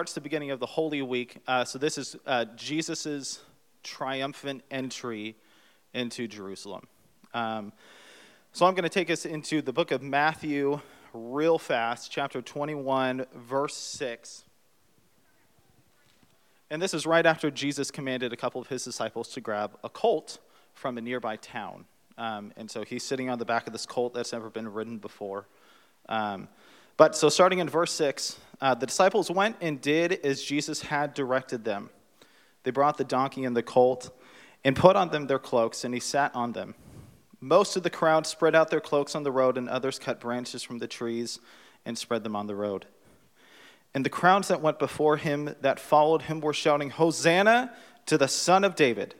[0.00, 1.36] starts the beginning of the Holy Week.
[1.46, 3.38] Uh, so this is uh, Jesus'
[3.82, 5.36] triumphant entry
[5.92, 6.86] into Jerusalem.
[7.34, 7.74] Um,
[8.54, 10.80] so I'm going to take us into the book of Matthew
[11.12, 14.44] real fast, chapter 21, verse 6.
[16.70, 19.90] And this is right after Jesus commanded a couple of his disciples to grab a
[19.90, 20.38] colt
[20.72, 21.84] from a nearby town.
[22.16, 24.96] Um, and so he's sitting on the back of this colt that's never been ridden
[24.96, 25.46] before.
[26.08, 26.48] Um,
[27.00, 31.14] but so starting in verse 6, uh, the disciples went and did as Jesus had
[31.14, 31.88] directed them.
[32.62, 34.14] They brought the donkey and the colt
[34.64, 36.74] and put on them their cloaks, and he sat on them.
[37.40, 40.62] Most of the crowd spread out their cloaks on the road, and others cut branches
[40.62, 41.38] from the trees
[41.86, 42.84] and spread them on the road.
[43.94, 47.72] And the crowds that went before him, that followed him, were shouting, Hosanna
[48.04, 49.14] to the Son of David!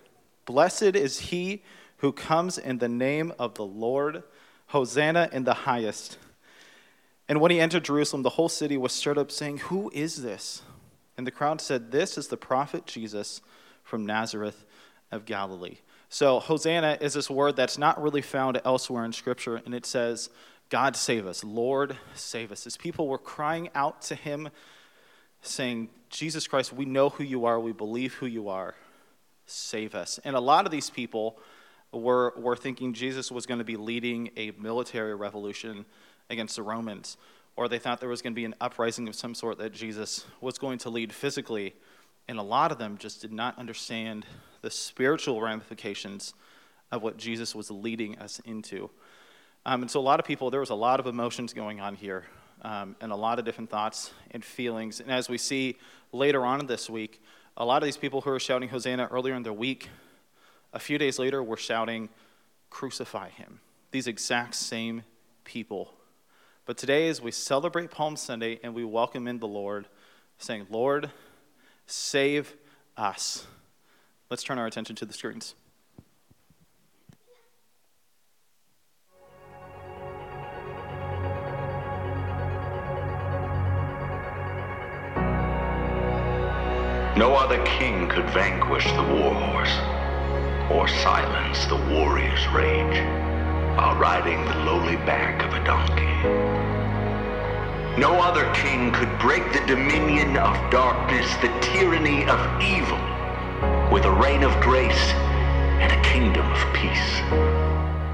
[0.44, 1.62] Blessed is he
[1.96, 4.22] who comes in the name of the Lord!
[4.66, 6.18] Hosanna in the highest.
[7.30, 10.62] And when he entered Jerusalem, the whole city was stirred up, saying, Who is this?
[11.16, 13.40] And the crowd said, This is the prophet Jesus
[13.84, 14.64] from Nazareth
[15.12, 15.76] of Galilee.
[16.08, 20.28] So, Hosanna is this word that's not really found elsewhere in Scripture, and it says,
[20.70, 22.66] God save us, Lord save us.
[22.66, 24.48] As people were crying out to him,
[25.40, 28.74] saying, Jesus Christ, we know who you are, we believe who you are,
[29.46, 30.18] save us.
[30.24, 31.38] And a lot of these people
[31.92, 35.84] were, were thinking Jesus was going to be leading a military revolution
[36.30, 37.16] against the Romans,
[37.56, 40.24] or they thought there was going to be an uprising of some sort that Jesus
[40.40, 41.74] was going to lead physically.
[42.28, 44.24] And a lot of them just did not understand
[44.62, 46.32] the spiritual ramifications
[46.92, 48.90] of what Jesus was leading us into.
[49.66, 51.94] Um, and so, a lot of people, there was a lot of emotions going on
[51.94, 52.24] here,
[52.62, 55.00] um, and a lot of different thoughts and feelings.
[55.00, 55.76] And as we see
[56.12, 57.20] later on this week,
[57.56, 59.90] a lot of these people who were shouting Hosanna earlier in the week,
[60.72, 62.08] a few days later, were shouting,
[62.70, 63.60] Crucify him.
[63.90, 65.02] These exact same
[65.44, 65.92] people
[66.66, 69.86] but today, as we celebrate Palm Sunday and we welcome in the Lord,
[70.38, 71.10] saying, Lord,
[71.86, 72.56] save
[72.96, 73.46] us.
[74.30, 75.54] Let's turn our attention to the screens.
[87.16, 89.76] No other king could vanquish the war horse
[90.70, 93.29] or silence the warrior's rage
[93.76, 96.10] while riding the lowly back of a donkey.
[98.00, 103.00] No other king could break the dominion of darkness, the tyranny of evil,
[103.92, 105.12] with a reign of grace
[105.80, 107.20] and a kingdom of peace.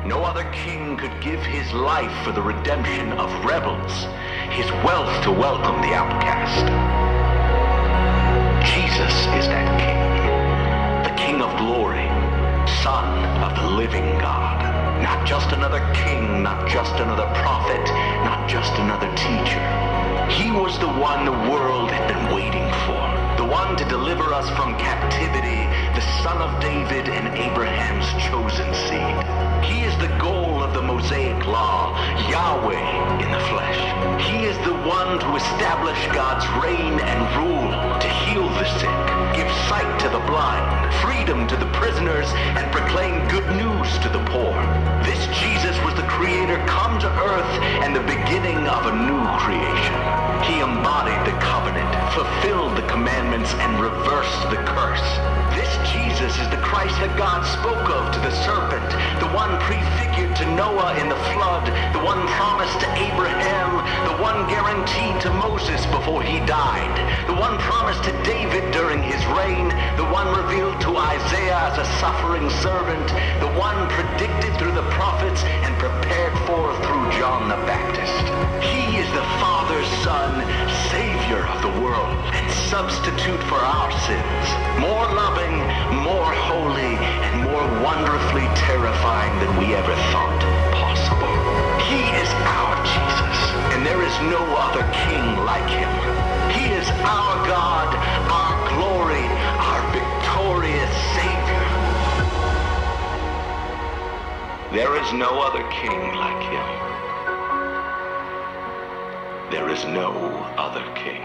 [0.07, 3.93] No other king could give his life for the redemption of rebels,
[4.51, 6.67] his wealth to welcome the outcast.
[8.75, 10.01] Jesus is that king,
[11.03, 12.07] the king of glory,
[12.83, 14.76] son of the living God.
[15.03, 17.85] Not just another king, not just another prophet,
[18.25, 19.61] not just another teacher.
[20.31, 23.06] He was the one the world had been waiting for.
[23.47, 25.63] The one to deliver us from captivity,
[25.95, 29.15] the son of David and Abraham's chosen seed.
[29.63, 31.95] He is the goal of the Mosaic law,
[32.29, 33.79] Yahweh in the flesh.
[34.27, 38.99] He is the one to establish God's reign and rule, to heal the sick,
[39.39, 40.67] give sight to the blind,
[40.99, 42.27] freedom to the prisoners,
[42.59, 44.59] and proclaim good news to the poor.
[45.07, 47.53] This Jesus was the creator come to earth
[47.87, 50.26] and the beginning of a new creation.
[50.47, 55.03] He embodied the covenant, fulfilled the commandments, and reversed the curse.
[55.59, 58.87] This Jesus is the Christ that God spoke of to the serpent,
[59.19, 64.47] the one prefigured to Noah in the flood, the one promised to Abraham, the one
[64.47, 66.95] guaranteed to Moses before he died,
[67.27, 69.69] the one promised to David during his reign,
[69.99, 73.09] the one revealed to Isaiah as a suffering servant,
[73.43, 78.25] the one predicted through the prophets and prepared for through John the Baptist.
[78.63, 80.36] He is the Father's Son,
[80.91, 84.47] Savior of the world, and substitute for our sins.
[84.79, 85.55] More loving,
[86.05, 90.41] more holy, and more wonderfully terrifying than we ever thought
[90.73, 91.35] possible.
[91.89, 93.39] He is our Jesus,
[93.73, 95.93] and there is no other king like him.
[96.53, 97.89] He is our God,
[98.31, 99.27] our glory,
[99.69, 101.67] our victorious Savior.
[104.73, 106.86] There is no other king like him.
[109.49, 110.11] There is no
[110.59, 111.23] other king.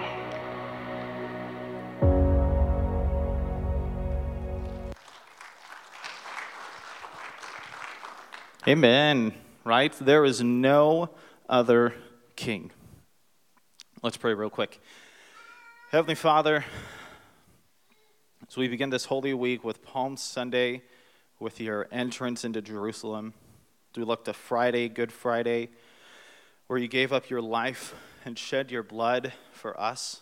[8.67, 9.33] Amen.
[9.63, 9.91] Right?
[9.99, 11.09] There is no
[11.49, 11.95] other
[12.35, 12.69] king.
[14.03, 14.79] Let's pray real quick.
[15.89, 16.63] Heavenly Father,
[18.47, 20.83] as we begin this Holy Week with Palm Sunday,
[21.39, 23.33] with your entrance into Jerusalem,
[23.97, 25.69] we look to Friday, Good Friday,
[26.67, 27.95] where you gave up your life
[28.25, 30.21] and shed your blood for us.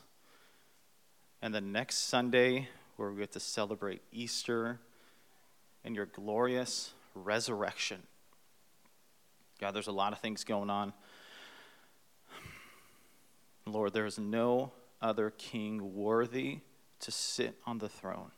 [1.41, 2.67] and the next Sunday,
[2.97, 4.79] where we get to celebrate Easter
[5.85, 8.03] and your glorious resurrection.
[9.59, 10.91] God, there's a lot of things going on.
[13.65, 14.71] Lord, there is no
[15.01, 16.59] other king worthy
[17.01, 18.31] to sit on the throne.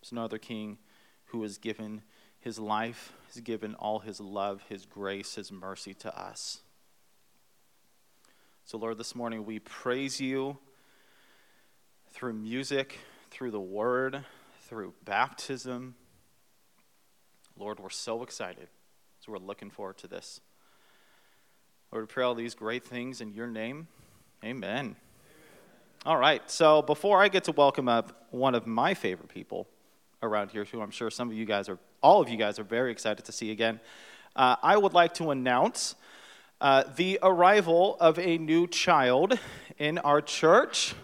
[0.00, 0.78] There's no other king
[1.26, 2.02] who has given
[2.40, 6.61] his life, has given all his love, his grace, his mercy to us.
[8.64, 10.56] So, Lord, this morning we praise you
[12.10, 12.98] through music,
[13.30, 14.24] through the word,
[14.68, 15.96] through baptism.
[17.58, 18.68] Lord, we're so excited.
[19.20, 20.40] So we're looking forward to this.
[21.90, 23.88] Lord, we pray all these great things in your name.
[24.44, 24.70] Amen.
[24.70, 24.96] Amen.
[26.06, 26.48] All right.
[26.50, 29.66] So before I get to welcome up one of my favorite people
[30.22, 32.64] around here, who I'm sure some of you guys are, all of you guys are
[32.64, 33.80] very excited to see again,
[34.36, 35.96] uh, I would like to announce
[36.62, 39.36] uh, the arrival of a new child
[39.78, 40.94] in our church.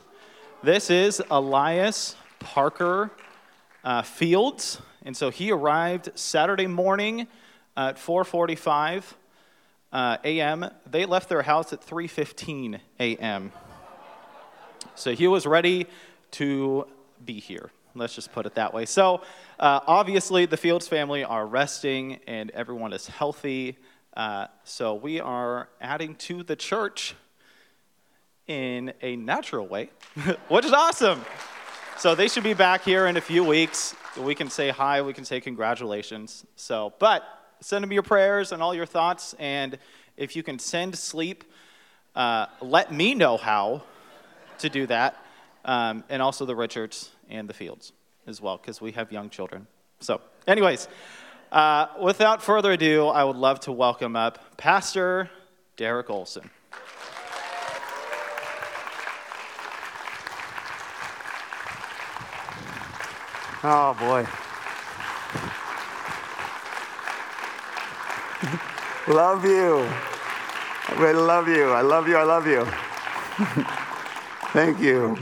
[0.63, 3.11] This is Elias Parker
[3.83, 7.27] uh, Fields, and so he arrived Saturday morning
[7.77, 9.03] at 4:45
[9.93, 10.71] uh, a.m.
[10.89, 13.51] They left their house at 3:15 a.m.
[14.95, 15.89] So he was ready
[16.33, 16.87] to
[17.25, 17.73] be here.
[17.97, 18.87] Let's just put it that way.
[18.87, 19.23] So
[19.59, 23.77] uh, obviously, the Fields family are resting, and everyone is healthy.
[24.17, 27.15] Uh, so we are adding to the church
[28.47, 29.91] in a natural way,
[30.49, 31.25] which is awesome.
[31.99, 33.95] So they should be back here in a few weeks.
[34.17, 36.45] We can say hi, we can say congratulations.
[36.57, 37.25] So, but
[37.61, 39.35] send them your prayers and all your thoughts.
[39.39, 39.79] And
[40.17, 41.45] if you can send sleep,
[42.15, 43.83] uh, let me know how
[44.59, 45.17] to do that.
[45.65, 47.93] Um, and also the Richards and the Fields
[48.27, 49.67] as well, because we have young children.
[50.01, 50.89] So, anyways,
[51.53, 55.31] uh, without further ado, I would love to welcome up Pastor
[55.77, 56.51] Derek Olson.
[63.65, 64.27] Oh, boy.
[69.13, 69.89] love you.
[70.91, 71.71] I love you.
[71.71, 72.17] I love you.
[72.17, 72.65] I love you.
[74.53, 75.19] Thank you.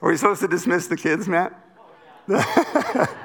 [0.00, 1.58] Are we supposed to dismiss the kids, Matt?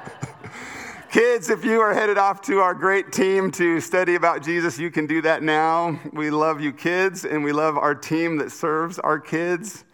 [1.10, 4.90] kids, if you are headed off to our great team to study about Jesus, you
[4.90, 5.98] can do that now.
[6.12, 9.84] We love you, kids, and we love our team that serves our kids.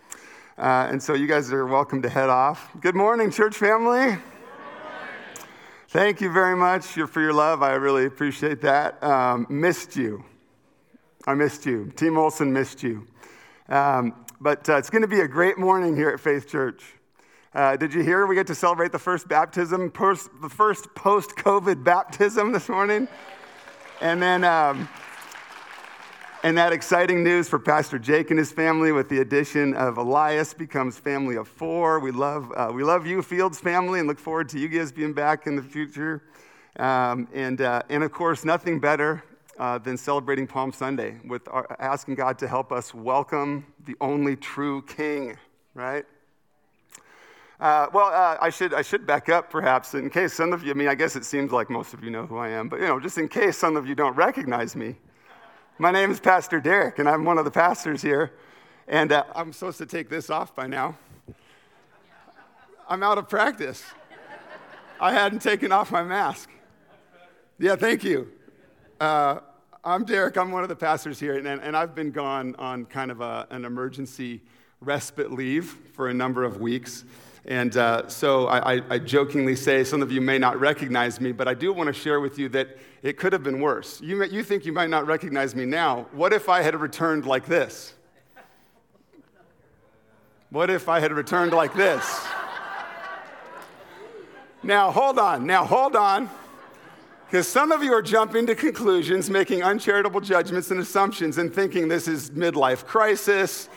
[0.59, 2.71] Uh, and so you guys are welcome to head off.
[2.81, 4.17] Good morning, church family.
[5.89, 7.63] Thank you very much for your love.
[7.63, 9.03] I really appreciate that.
[9.03, 10.25] Um, missed you.
[11.27, 11.93] I missed you.
[11.95, 13.07] Team Olson missed you.
[13.69, 16.83] Um, but uh, it's going to be a great morning here at Faith Church.
[17.55, 21.37] Uh, did you hear we get to celebrate the first baptism, post, the first post
[21.37, 23.07] COVID baptism this morning?
[24.01, 24.45] And then.
[24.45, 24.89] Um,
[26.43, 30.53] and that exciting news for Pastor Jake and his family with the addition of Elias
[30.53, 32.01] becomes family of four.
[32.01, 35.15] We love, uh, we love you, Fields family, and look forward to you guys being
[35.15, 36.23] back in the future.
[36.79, 39.25] Um, and, uh, and of course, nothing better
[39.59, 44.37] uh, than celebrating Palm Sunday with our, asking God to help us welcome the only
[44.37, 45.39] true King,
[45.73, 46.05] right?
[47.61, 50.73] Uh, well, uh, I, should, I should back up perhaps in case some of you,
[50.73, 52.81] I mean, I guess it seems like most of you know who I am, but
[52.81, 54.97] you know, just in case some of you don't recognize me.
[55.79, 58.33] My name is Pastor Derek, and I'm one of the pastors here.
[58.87, 60.97] And uh, I'm supposed to take this off by now.
[62.89, 63.83] I'm out of practice.
[65.01, 66.51] I hadn't taken off my mask.
[67.59, 68.31] Yeah, thank you.
[69.01, 69.41] Uh,
[69.83, 70.37] I'm Derek.
[70.37, 73.47] I'm one of the pastors here, and, and I've been gone on kind of a,
[73.51, 74.43] an emergency
[74.81, 77.05] respite leave for a number of weeks.
[77.47, 81.47] And uh, so I, I, jokingly say, some of you may not recognize me, but
[81.47, 84.01] I do want to share with you that it could have been worse.
[84.01, 86.07] You, may, you think you might not recognize me now.
[86.13, 87.93] What if I had returned like this?
[90.49, 92.27] What if I had returned like this?
[94.63, 95.47] Now, hold on.
[95.47, 96.31] Now, hold on.
[97.27, 101.89] Because some of you are jumping to conclusions, making uncharitable judgments and assumptions, and thinking
[101.89, 103.69] this is midlife crisis.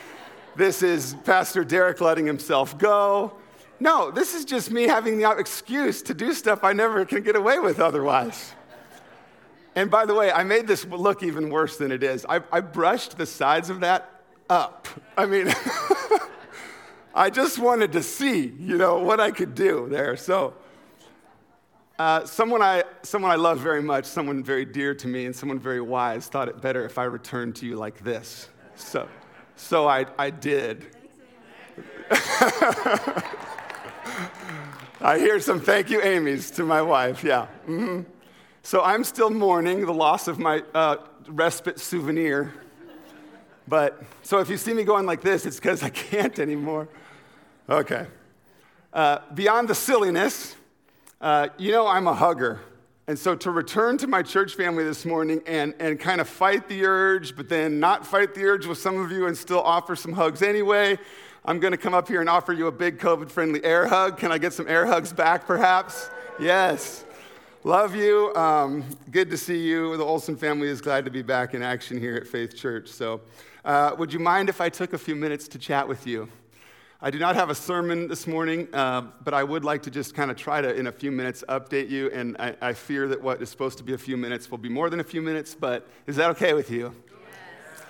[0.55, 3.33] This is Pastor Derek letting himself go.
[3.79, 7.35] No, this is just me having the excuse to do stuff I never can get
[7.35, 8.53] away with otherwise.
[9.75, 12.25] And by the way, I made this look even worse than it is.
[12.27, 14.09] I, I brushed the sides of that
[14.49, 14.87] up.
[15.15, 15.53] I mean,
[17.13, 20.17] I just wanted to see, you know, what I could do there.
[20.17, 20.55] So,
[21.99, 25.59] uh, someone, I, someone I love very much, someone very dear to me, and someone
[25.59, 28.49] very wise thought it better if I returned to you like this.
[28.75, 29.07] So,
[29.55, 30.87] so I, I did.
[35.01, 37.47] I hear some thank you, Amy's to my wife, yeah.
[37.67, 38.01] Mm-hmm.
[38.63, 40.97] So I'm still mourning the loss of my uh,
[41.27, 42.53] respite souvenir.
[43.67, 46.87] But so if you see me going like this, it's because I can't anymore.
[47.69, 48.07] Okay.
[48.93, 50.55] Uh, beyond the silliness,
[51.21, 52.61] uh, you know I'm a hugger.
[53.07, 56.67] And so to return to my church family this morning and, and kind of fight
[56.67, 59.95] the urge, but then not fight the urge with some of you and still offer
[59.95, 60.97] some hugs anyway,
[61.47, 64.17] I'm going to come up here and offer you a big COVID friendly air hug.
[64.17, 66.09] Can I get some air hugs back, perhaps?
[66.41, 67.05] Yes.
[67.63, 68.35] Love you.
[68.35, 69.95] Um, good to see you.
[69.95, 72.89] The Olson family is glad to be back in action here at Faith Church.
[72.89, 73.21] So,
[73.63, 76.27] uh, would you mind if I took a few minutes to chat with you?
[77.01, 80.15] I do not have a sermon this morning, uh, but I would like to just
[80.15, 82.11] kind of try to, in a few minutes, update you.
[82.11, 84.67] And I, I, fear that what is supposed to be a few minutes will be
[84.67, 86.93] more than a few minutes, but is that okay with you?
[87.09, 87.85] Yes.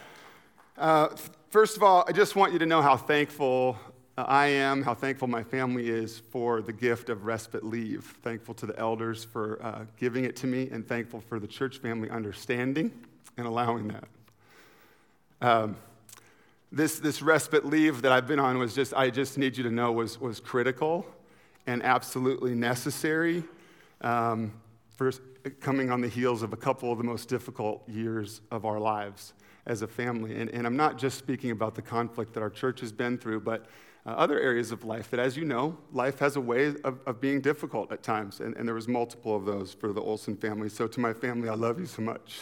[0.77, 1.07] Uh,
[1.49, 3.77] First of all, I just want you to know how thankful
[4.17, 8.17] I am, how thankful my family is for the gift of respite leave.
[8.21, 11.77] Thankful to the elders for uh, giving it to me, and thankful for the church
[11.77, 12.91] family understanding
[13.37, 14.03] and allowing that.
[15.39, 15.77] Um,
[16.69, 19.71] this, this respite leave that I've been on was just, I just need you to
[19.71, 21.05] know, was, was critical
[21.65, 23.41] and absolutely necessary
[24.01, 24.51] um,
[24.97, 25.13] for
[25.61, 29.31] coming on the heels of a couple of the most difficult years of our lives
[29.67, 30.39] as a family.
[30.39, 33.41] And, and I'm not just speaking about the conflict that our church has been through,
[33.41, 33.67] but
[34.05, 37.19] uh, other areas of life that, as you know, life has a way of, of
[37.19, 38.39] being difficult at times.
[38.39, 40.69] And, and there was multiple of those for the Olson family.
[40.69, 42.39] So to my family, I love you so much.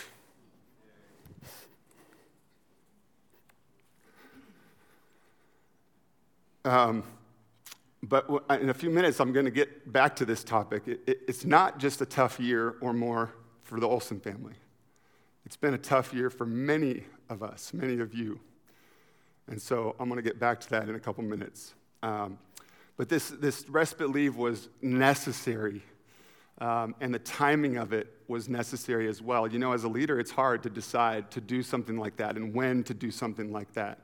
[6.64, 7.04] Um,
[8.02, 10.88] but in a few minutes, I'm going to get back to this topic.
[10.88, 13.32] It, it, it's not just a tough year or more
[13.64, 14.54] for the Olson family.
[15.46, 18.40] It's been a tough year for many of us, many of you.
[19.48, 21.76] And so I'm going to get back to that in a couple minutes.
[22.02, 22.40] Um,
[22.98, 25.84] but this, this respite leave was necessary,
[26.60, 29.46] um, and the timing of it was necessary as well.
[29.48, 32.54] You know, as a leader, it's hard to decide to do something like that and
[32.54, 34.00] when to do something like that.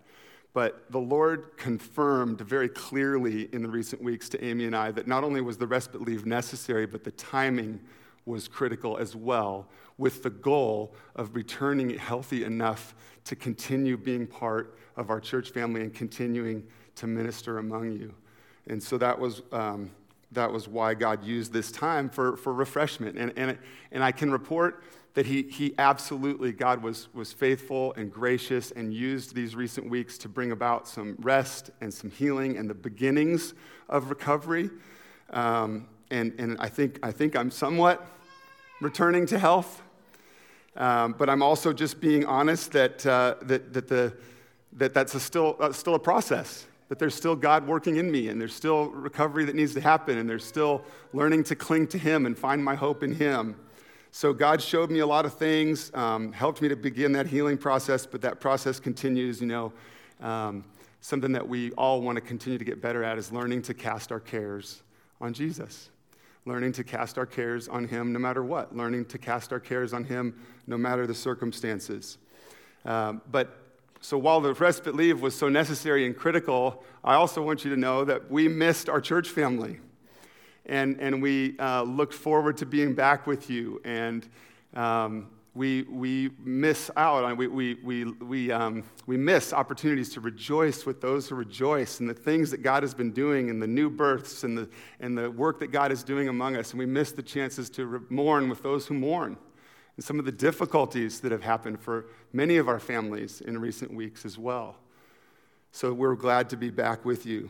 [0.54, 5.08] But the Lord confirmed very clearly in the recent weeks to Amy and I that
[5.08, 7.80] not only was the respite leave necessary, but the timing
[8.26, 9.68] was critical as well,
[10.02, 15.82] with the goal of returning healthy enough to continue being part of our church family
[15.82, 16.64] and continuing
[16.96, 18.12] to minister among you.
[18.68, 19.92] And so that was, um,
[20.32, 23.16] that was why God used this time for, for refreshment.
[23.16, 23.60] And, and,
[23.92, 28.92] and I can report that he, he absolutely, God was, was faithful and gracious and
[28.92, 33.54] used these recent weeks to bring about some rest and some healing and the beginnings
[33.88, 34.72] of recovery.
[35.30, 38.04] Um, and, and I, think, I think I'm somewhat
[38.82, 39.84] returning to health.
[40.76, 44.14] Um, but I'm also just being honest that, uh, that, that, the,
[44.74, 48.30] that that's a still, uh, still a process, that there's still God working in me,
[48.30, 51.98] and there's still recovery that needs to happen, and there's still learning to cling to
[51.98, 53.56] Him and find my hope in Him.
[54.12, 57.58] So God showed me a lot of things, um, helped me to begin that healing
[57.58, 59.74] process, but that process continues, you know.
[60.22, 60.66] Um,
[61.02, 64.12] something that we all want to continue to get better at is learning to cast
[64.12, 64.84] our cares
[65.20, 65.90] on Jesus
[66.46, 69.94] learning to cast our cares on Him no matter what, learning to cast our cares
[69.94, 72.18] on Him no matter the circumstances.
[72.86, 73.58] Um, but
[74.02, 77.78] so while the respite leave was so necessary and critical, I also want you to
[77.80, 79.80] know that we missed our church family.
[80.66, 83.82] And, and we uh, looked forward to being back with you.
[83.84, 84.28] And
[84.76, 90.22] um, we, we miss out on, we, we, we, we, um, we miss opportunities to
[90.22, 93.68] rejoice with those who rejoice and the things that God has been doing and the
[93.68, 94.70] new births and the,
[95.02, 96.72] and the work that God is doing among us.
[96.72, 99.38] And we miss the chances to re- mourn with those who mourn
[99.98, 103.94] and some of the difficulties that have happened for many of our families in recent
[103.94, 104.78] weeks as well.
[105.74, 107.50] So we're glad to be back with you.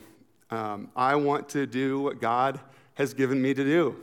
[0.49, 2.59] Um, I want to do what God
[2.95, 3.95] has given me to do.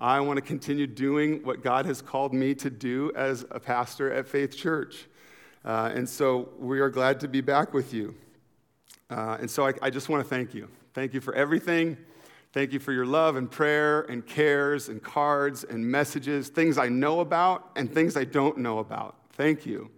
[0.00, 4.12] I want to continue doing what God has called me to do as a pastor
[4.12, 5.06] at Faith Church.
[5.64, 8.14] Uh, and so we are glad to be back with you.
[9.10, 10.68] Uh, and so I, I just want to thank you.
[10.94, 11.96] Thank you for everything.
[12.52, 16.88] Thank you for your love and prayer and cares and cards and messages, things I
[16.88, 19.16] know about and things I don't know about.
[19.32, 19.90] Thank you.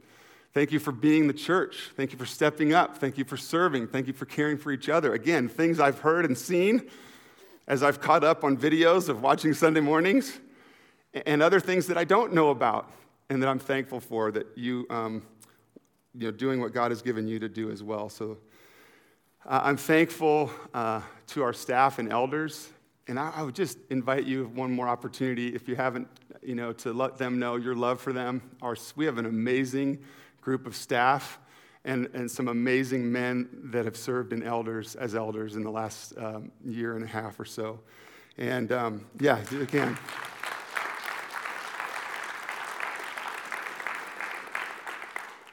[0.54, 1.90] Thank you for being the church.
[1.94, 2.96] Thank you for stepping up.
[2.96, 3.88] Thank you for serving.
[3.88, 5.12] Thank you for caring for each other.
[5.12, 6.88] Again, things I've heard and seen
[7.66, 10.38] as I've caught up on videos of watching Sunday mornings
[11.26, 12.90] and other things that I don't know about
[13.28, 15.22] and that I'm thankful for that you, um,
[16.14, 18.08] you know, doing what God has given you to do as well.
[18.08, 18.38] So
[19.46, 22.68] uh, I'm thankful uh, to our staff and elders.
[23.08, 26.08] And I, I, would just invite you one more opportunity, if you haven't,
[26.42, 28.42] you know, to let them know your love for them.
[28.62, 29.98] Our, we have an amazing
[30.40, 31.38] group of staff
[31.84, 36.12] and, and some amazing men that have served in elders as elders in the last
[36.18, 37.80] um, year and a half or so.
[38.36, 39.98] And um, yeah, again.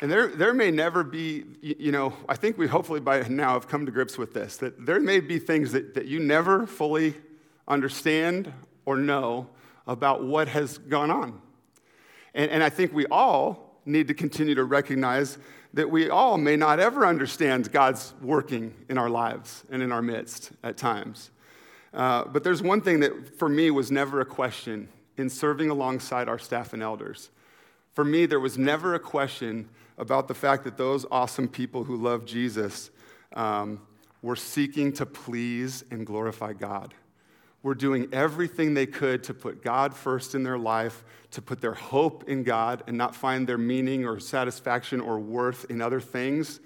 [0.01, 3.67] and there, there may never be, you know, I think we hopefully by now have
[3.67, 7.15] come to grips with this, that there may be things that, that you never fully
[7.67, 8.53] understand
[8.86, 9.48] or know
[9.88, 11.41] about what has gone on.
[12.34, 15.38] And, and I think we all need to continue to recognize
[15.77, 20.01] that we all may not ever understand God's working in our lives and in our
[20.01, 21.29] midst at times.
[21.93, 26.27] Uh, but there's one thing that for me was never a question in serving alongside
[26.27, 27.29] our staff and elders.
[27.93, 29.69] For me, there was never a question
[30.00, 32.89] about the fact that those awesome people who love Jesus
[33.34, 33.79] um,
[34.24, 36.96] were seeking to please and glorify God
[37.64, 41.74] were doing everything they could to put God first in their life, to put their
[41.74, 46.60] hope in God and not find their meaning or satisfaction or worth in other things,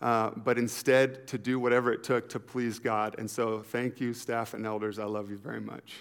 [0.00, 3.16] uh, but instead to do whatever it took to please God.
[3.18, 4.98] And so, thank you, staff and elders.
[4.98, 5.94] I love you very much.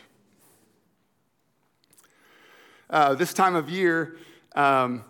[2.89, 4.17] Uh, this time of year,
[4.55, 5.03] um,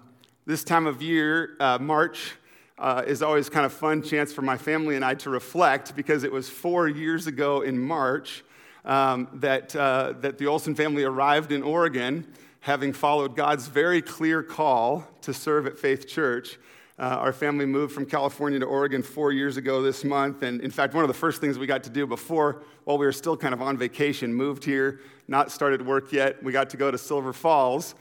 [0.45, 2.35] this time of year, uh, March,
[2.77, 6.23] uh, is always kind of fun chance for my family and I to reflect because
[6.23, 8.43] it was four years ago in March
[8.85, 12.25] um, that, uh, that the Olson family arrived in Oregon,
[12.61, 16.57] having followed God's very clear call to serve at Faith Church.
[16.97, 20.43] Uh, our family moved from California to Oregon four years ago this month.
[20.43, 23.05] And in fact, one of the first things we got to do before, while we
[23.05, 26.77] were still kind of on vacation, moved here, not started work yet, we got to
[26.77, 27.95] go to Silver Falls.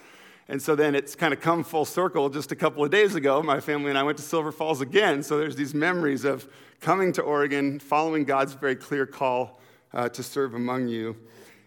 [0.49, 2.29] And so then it's kind of come full circle.
[2.29, 5.23] Just a couple of days ago, my family and I went to Silver Falls again.
[5.23, 6.47] So there's these memories of
[6.81, 9.59] coming to Oregon, following God's very clear call
[9.95, 11.17] uh, to serve among you.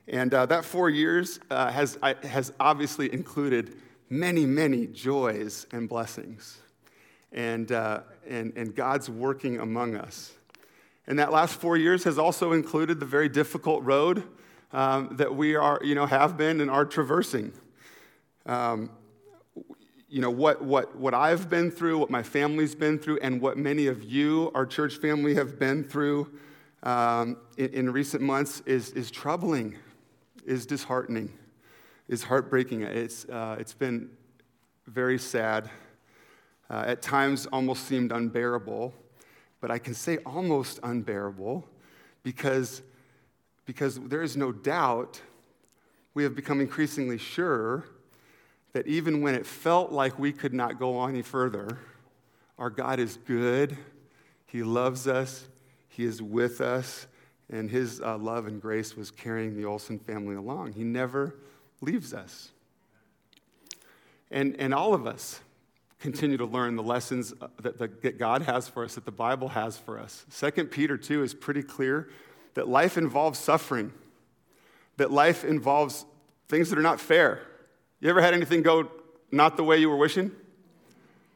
[0.07, 3.75] And uh, that four years uh, has, has obviously included
[4.09, 6.59] many, many joys and blessings.
[7.31, 10.33] And, uh, and, and God's working among us.
[11.07, 14.23] And that last four years has also included the very difficult road
[14.71, 17.53] um, that we are, you know, have been and are traversing.
[18.45, 18.89] Um,
[20.09, 23.57] you know, what, what, what I've been through, what my family's been through, and what
[23.57, 26.31] many of you, our church family, have been through
[26.83, 29.75] um, in, in, recent months is, is troubling,
[30.45, 31.33] is disheartening,
[32.07, 32.83] is heartbreaking.
[32.83, 34.09] It's, uh, it's been
[34.85, 35.69] very sad.
[36.69, 38.93] Uh, at times, almost seemed unbearable,
[39.61, 41.67] but I can say almost unbearable
[42.23, 42.81] because,
[43.65, 45.21] because there is no doubt
[46.13, 47.85] we have become increasingly sure
[48.73, 51.79] that even when it felt like we could not go any further,
[52.59, 53.77] our God is good,
[54.45, 55.47] He loves us,
[55.97, 57.07] he is with us,
[57.49, 60.73] and His uh, love and grace was carrying the Olson family along.
[60.73, 61.33] He never
[61.81, 62.51] leaves us.
[64.29, 65.39] And, and all of us
[65.99, 69.47] continue to learn the lessons uh, that, that God has for us, that the Bible
[69.47, 70.23] has for us.
[70.39, 72.09] 2 Peter 2 is pretty clear
[72.53, 73.91] that life involves suffering,
[74.97, 76.05] that life involves
[76.47, 77.41] things that are not fair.
[78.01, 78.91] You ever had anything go
[79.31, 80.31] not the way you were wishing?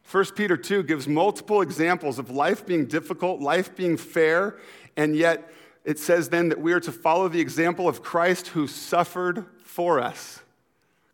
[0.10, 4.58] 1 Peter 2 gives multiple examples of life being difficult, life being fair,
[4.98, 5.52] and yet
[5.84, 10.00] it says then that we are to follow the example of Christ who suffered for
[10.00, 10.42] us.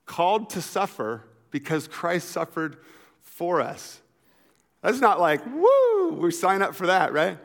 [0.06, 2.78] Called to suffer because Christ suffered
[3.21, 4.02] for us.
[4.82, 7.38] That's not like, woo, we sign up for that, right?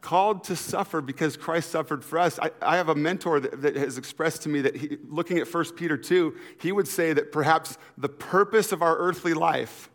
[0.00, 2.38] Called to suffer because Christ suffered for us.
[2.38, 5.52] I, I have a mentor that, that, has expressed to me that he, looking at
[5.52, 9.90] 1 Peter 2, he would say that perhaps the purpose of our earthly life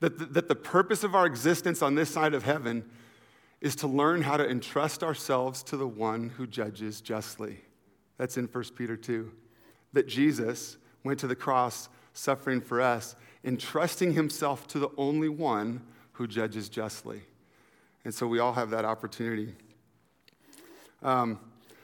[0.00, 2.84] that the, that the purpose of our existence on this side of heaven
[3.60, 7.60] is to learn how to entrust ourselves to the one who judges justly.
[8.16, 9.30] That's in 1 Peter 2.
[9.92, 15.82] That Jesus went to the cross suffering for us, entrusting himself to the only one
[16.12, 17.22] who judges justly.
[18.04, 19.54] And so we all have that opportunity.
[21.02, 21.38] Um,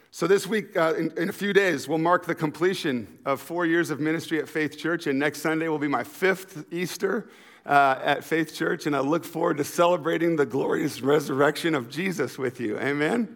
[0.09, 3.65] so, this week, uh, in, in, a few days, we'll mark the completion of four
[3.65, 7.29] years of ministry at Faith Church, and next Sunday will be my fifth Easter
[7.67, 12.37] uh, at Faith Church, and I look forward to celebrating the glorious resurrection of Jesus
[12.37, 12.79] with you.
[12.79, 13.35] Amen?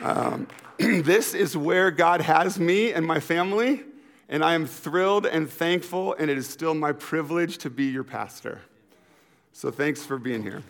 [0.00, 3.82] Um, this is where God has me and my family,
[4.30, 8.04] and I am thrilled and thankful, and it is still my privilege to be your
[8.04, 8.62] pastor.
[9.52, 10.62] So thanks for being here.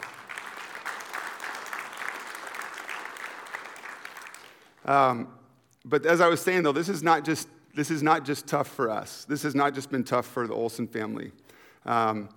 [4.84, 5.28] Um,
[5.84, 8.66] but as I was saying, though, this is not just this is not just tough
[8.66, 9.24] for us.
[9.26, 11.30] This has not just been tough for the Olson family.
[11.86, 12.28] Um,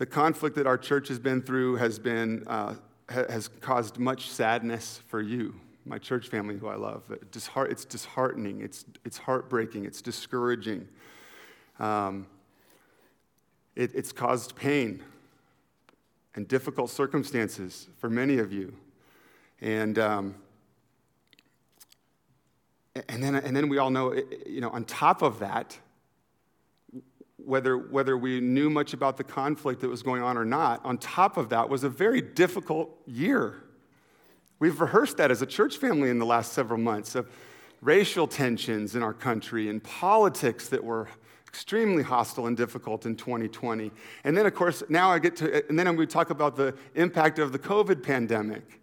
[0.00, 2.74] the conflict that our church has been through has, been, uh,
[3.10, 7.02] has caused much sadness for you, my church family who I love.
[7.10, 10.88] It's disheartening, it's, it's heartbreaking, it's discouraging.
[11.78, 12.26] Um,
[13.76, 15.04] it, it's caused pain
[16.34, 18.74] and difficult circumstances for many of you.
[19.60, 20.34] And, um,
[23.06, 24.14] and, then, and then we all know,
[24.46, 25.78] you know, on top of that,
[27.50, 30.96] whether, whether we knew much about the conflict that was going on or not, on
[30.96, 33.64] top of that was a very difficult year.
[34.60, 37.28] We've rehearsed that as a church family in the last several months of
[37.82, 41.08] racial tensions in our country and politics that were
[41.48, 43.90] extremely hostile and difficult in 2020.
[44.22, 47.40] And then, of course, now I get to, and then we talk about the impact
[47.40, 48.79] of the COVID pandemic.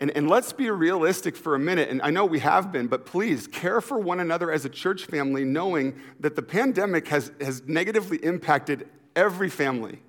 [0.00, 1.90] And, and let's be realistic for a minute.
[1.90, 5.04] And I know we have been, but please care for one another as a church
[5.04, 10.00] family, knowing that the pandemic has, has negatively impacted every family.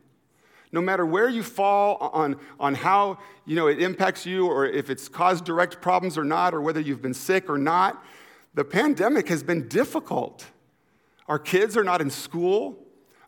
[0.72, 4.90] No matter where you fall on, on how you know, it impacts you, or if
[4.90, 8.02] it's caused direct problems or not, or whether you've been sick or not,
[8.54, 10.46] the pandemic has been difficult.
[11.28, 12.78] Our kids are not in school,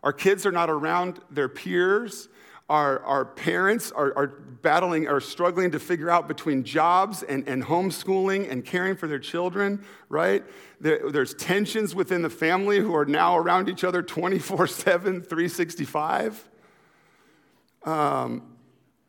[0.02, 2.30] our kids are not around their peers.
[2.74, 4.28] Our, our parents are, are
[4.64, 9.20] battling, are struggling to figure out between jobs and, and homeschooling and caring for their
[9.20, 10.44] children, right?
[10.82, 16.50] There, there's tensions within the family who are now around each other 24 7, 365.
[17.84, 18.42] Um,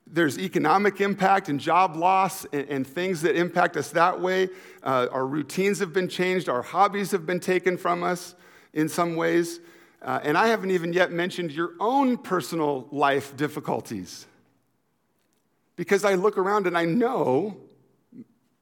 [0.07, 4.51] there's economic impact and job loss and, and, things that impact us that way.
[4.83, 8.35] Uh, our routines have been changed, our hobbies have been taken from us
[8.75, 9.59] in some ways.
[10.05, 14.27] Uh, and I haven't even yet mentioned your own personal life difficulties.
[15.77, 17.57] Because I look around and I know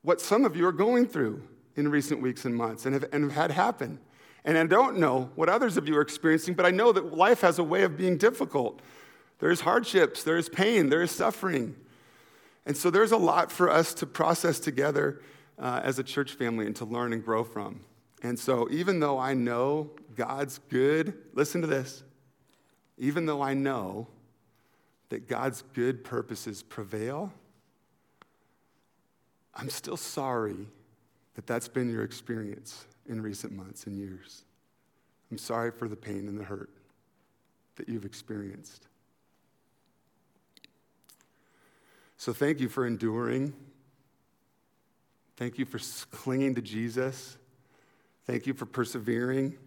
[0.03, 1.43] what some of you are going through
[1.75, 3.99] in recent weeks and months and have, and have had happen.
[4.45, 7.41] And I don't know what others of you are experiencing, but I know that life
[7.41, 8.81] has a way of being difficult.
[9.41, 11.75] There's hardships, there's pain, there's suffering.
[12.67, 15.21] And so there's a lot for us to process together
[15.59, 17.81] uh, as a church family and to learn and grow from.
[18.23, 22.03] And so, even though I know God's good, listen to this.
[22.99, 24.07] Even though I know
[25.09, 27.33] that God's good purposes prevail,
[29.55, 30.69] I'm still sorry
[31.35, 34.45] that that's been your experience in recent months and years.
[35.31, 36.71] I'm sorry for the pain and the hurt
[37.77, 38.87] that you've experienced.
[42.19, 43.53] So, thank you for enduring.
[45.37, 47.37] Thank you for clinging to Jesus.
[48.27, 49.59] Thank you for persevering.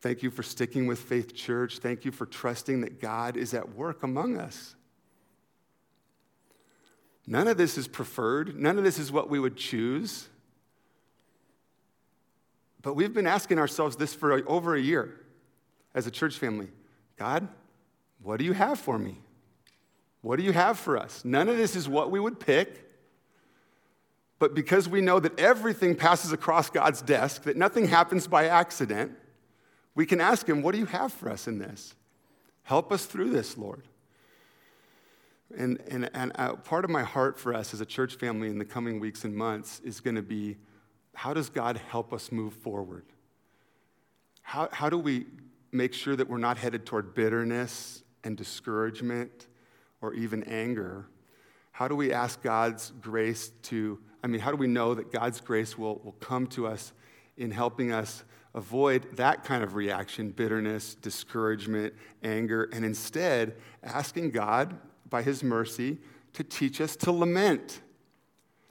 [0.00, 1.78] Thank you for sticking with Faith Church.
[1.78, 4.74] Thank you for trusting that God is at work among us.
[7.26, 10.28] None of this is preferred, none of this is what we would choose.
[12.82, 15.20] But we've been asking ourselves this for over a year
[15.94, 16.68] as a church family
[17.18, 17.46] God,
[18.22, 19.18] what do you have for me?
[20.22, 21.24] What do you have for us?
[21.24, 22.86] None of this is what we would pick.
[24.38, 29.12] But because we know that everything passes across God's desk, that nothing happens by accident,
[30.00, 31.94] we can ask Him, What do you have for us in this?
[32.62, 33.86] Help us through this, Lord.
[35.54, 38.56] And, and, and uh, part of my heart for us as a church family in
[38.56, 40.56] the coming weeks and months is going to be
[41.14, 43.04] how does God help us move forward?
[44.40, 45.26] How, how do we
[45.70, 49.48] make sure that we're not headed toward bitterness and discouragement
[50.00, 51.08] or even anger?
[51.72, 55.42] How do we ask God's grace to I mean, how do we know that God's
[55.42, 56.94] grace will, will come to us
[57.36, 64.76] in helping us avoid that kind of reaction bitterness, discouragement, anger, and instead asking God,
[65.08, 65.98] by His mercy,
[66.32, 67.80] to teach us to lament,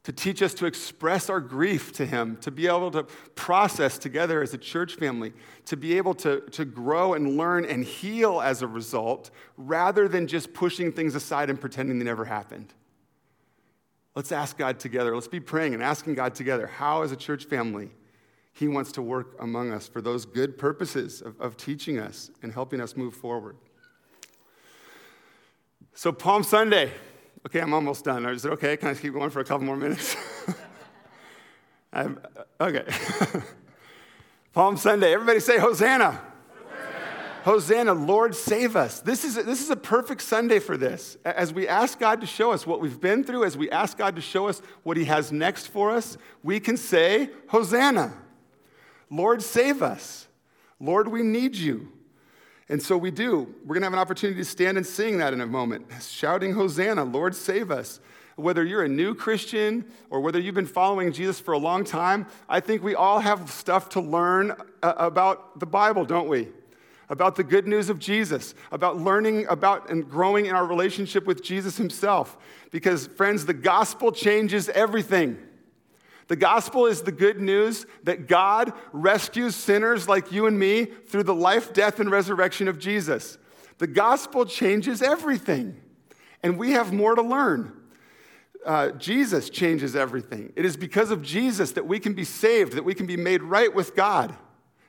[0.03, 3.03] to teach us to express our grief to Him, to be able to
[3.35, 5.33] process together as a church family,
[5.65, 10.27] to be able to, to grow and learn and heal as a result, rather than
[10.27, 12.73] just pushing things aside and pretending they never happened.
[14.15, 15.13] Let's ask God together.
[15.13, 17.91] Let's be praying and asking God together how, as a church family,
[18.53, 22.51] He wants to work among us for those good purposes of, of teaching us and
[22.51, 23.55] helping us move forward.
[25.93, 26.91] So, Palm Sunday.
[27.45, 28.25] Okay, I'm almost done.
[28.25, 28.75] Is it okay?
[28.75, 30.15] Can I keep going for a couple more minutes?
[31.91, 32.09] Uh,
[32.61, 32.85] okay.
[34.53, 35.11] Palm Sunday.
[35.11, 36.21] Everybody say Hosanna.
[37.43, 38.99] Hosanna, Lord, save us.
[38.99, 41.17] This is, a, this is a perfect Sunday for this.
[41.23, 44.15] As we ask God to show us what we've been through, as we ask God
[44.17, 48.13] to show us what He has next for us, we can say, Hosanna.
[49.09, 50.27] Lord, save us.
[50.79, 51.91] Lord, we need you.
[52.69, 53.53] And so we do.
[53.65, 56.53] We're going to have an opportunity to stand and sing that in a moment, shouting,
[56.53, 57.99] Hosanna, Lord, save us.
[58.35, 62.27] Whether you're a new Christian or whether you've been following Jesus for a long time,
[62.47, 66.47] I think we all have stuff to learn uh, about the Bible, don't we?
[67.09, 71.43] about the good news of Jesus, about learning about and growing in our relationship with
[71.43, 72.37] Jesus himself.
[72.71, 75.39] Because, friends, the gospel changes everything.
[76.29, 81.23] The gospel is the good news that God rescues sinners like you and me through
[81.23, 83.39] the life, death, and resurrection of Jesus.
[83.79, 85.81] The gospel changes everything,
[86.43, 87.73] and we have more to learn.
[88.63, 90.53] Uh, Jesus changes everything.
[90.55, 93.41] It is because of Jesus that we can be saved, that we can be made
[93.41, 94.35] right with God.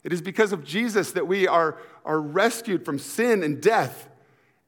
[0.05, 4.10] It is because of Jesus that we are, are rescued from sin and death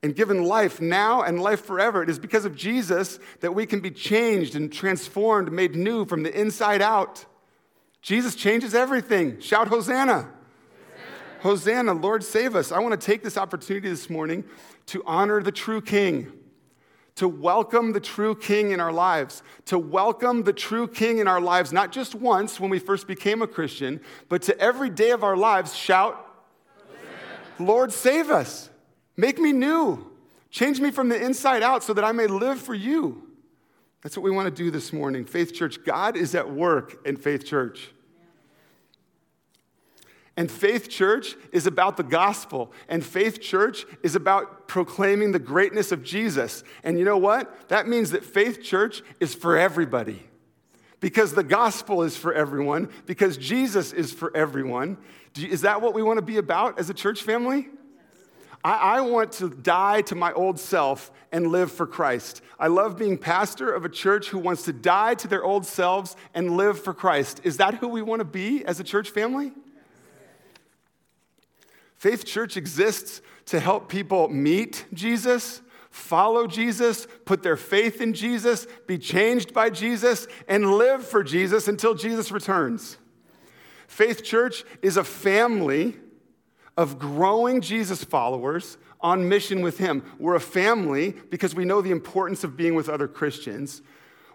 [0.03, 2.03] and given life now and life forever.
[2.03, 6.23] It is because of Jesus that we can be changed and transformed, made new from
[6.25, 7.25] the inside out.
[8.01, 9.41] Jesus changes everything.
[9.41, 10.29] Shout, Hosanna.
[11.41, 12.73] Hosanna, Lord, save us.
[12.73, 14.45] I want to take this opportunity this morning
[14.87, 16.33] to honor the true King,
[17.17, 21.41] to welcome the true King in our lives, to welcome the true King in our
[21.41, 25.23] lives, not just once when we first became a Christian, but to every day of
[25.23, 25.77] our lives.
[25.77, 26.15] Shout,
[26.77, 27.71] Hosanna.
[27.71, 28.71] Lord, save us.
[29.17, 30.11] Make me new.
[30.51, 33.29] Change me from the inside out so that I may live for you.
[34.03, 35.25] That's what we want to do this morning.
[35.25, 37.91] Faith Church, God is at work in Faith Church.
[40.37, 42.73] And Faith Church is about the gospel.
[42.89, 46.65] And Faith Church is about proclaiming the greatness of Jesus.
[46.83, 47.69] And you know what?
[47.69, 50.23] That means that Faith Church is for everybody.
[51.01, 54.97] Because the gospel is for everyone, because Jesus is for everyone.
[55.37, 57.69] You, is that what we want to be about as a church family?
[58.65, 62.43] I, I want to die to my old self and live for Christ.
[62.59, 66.17] I love being pastor of a church who wants to die to their old selves
[66.35, 67.41] and live for Christ.
[67.45, 69.53] Is that who we want to be as a church family?
[71.97, 78.67] Faith Church exists to help people meet Jesus, follow Jesus, put their faith in Jesus,
[78.87, 82.99] be changed by Jesus, and live for Jesus until Jesus returns.
[83.87, 85.97] Faith Church is a family
[86.77, 90.03] of growing Jesus followers on mission with Him.
[90.19, 93.83] We're a family because we know the importance of being with other Christians.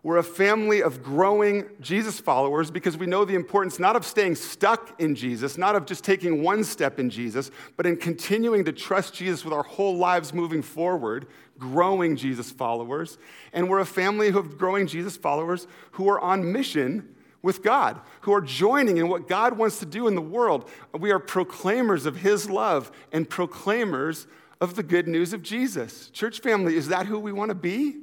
[0.04, 4.36] We're a family of growing Jesus followers because we know the importance not of staying
[4.36, 8.72] stuck in Jesus, not of just taking one step in Jesus, but in continuing to
[8.72, 13.18] trust Jesus with our whole lives moving forward, growing Jesus followers.
[13.52, 18.34] And we're a family of growing Jesus followers who are on mission with God, who
[18.34, 20.70] are joining in what God wants to do in the world.
[20.98, 24.28] We are proclaimers of His love and proclaimers
[24.60, 26.10] of the good news of Jesus.
[26.10, 27.98] Church family, is that who we want to be?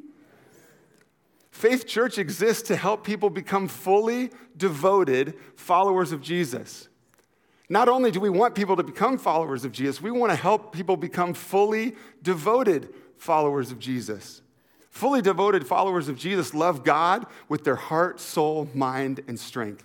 [1.51, 6.89] Faith Church exists to help people become fully devoted followers of Jesus.
[7.69, 10.73] Not only do we want people to become followers of Jesus, we want to help
[10.73, 14.43] people become fully devoted followers of Jesus.
[14.95, 19.85] Fully devoted followers of Jesus love God with their heart, soul, mind, and strength,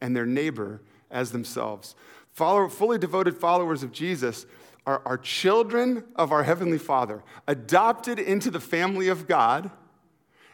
[0.00, 1.94] and their neighbor as themselves.
[2.32, 4.46] Follow, fully devoted followers of Jesus
[4.86, 9.70] are, are children of our Heavenly Father, adopted into the family of God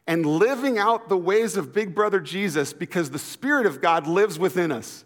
[0.04, 4.36] and living out the ways of Big Brother Jesus because the Spirit of God lives
[4.36, 5.04] within us.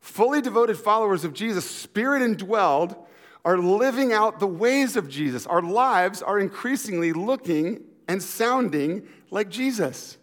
[0.00, 2.96] Fully devoted followers of Jesus, Spirit indwelled,
[3.44, 5.46] are living out the ways of Jesus.
[5.46, 10.18] Our lives are increasingly looking and sounding like Jesus.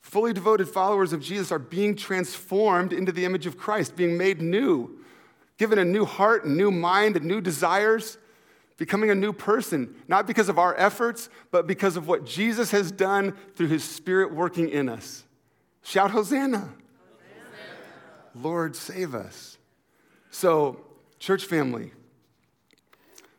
[0.00, 4.42] Fully devoted followers of Jesus are being transformed into the image of Christ, being made
[4.42, 4.98] new,
[5.56, 8.18] given a new heart, a new mind, and new desires
[8.76, 12.90] becoming a new person, not because of our efforts, but because of what Jesus has
[12.90, 15.22] done through his spirit working in us.
[15.84, 16.58] Shout, Hosanna!
[16.58, 16.74] Hosanna.
[18.34, 19.58] Lord, save us.
[20.32, 20.84] So,
[21.20, 21.92] church family,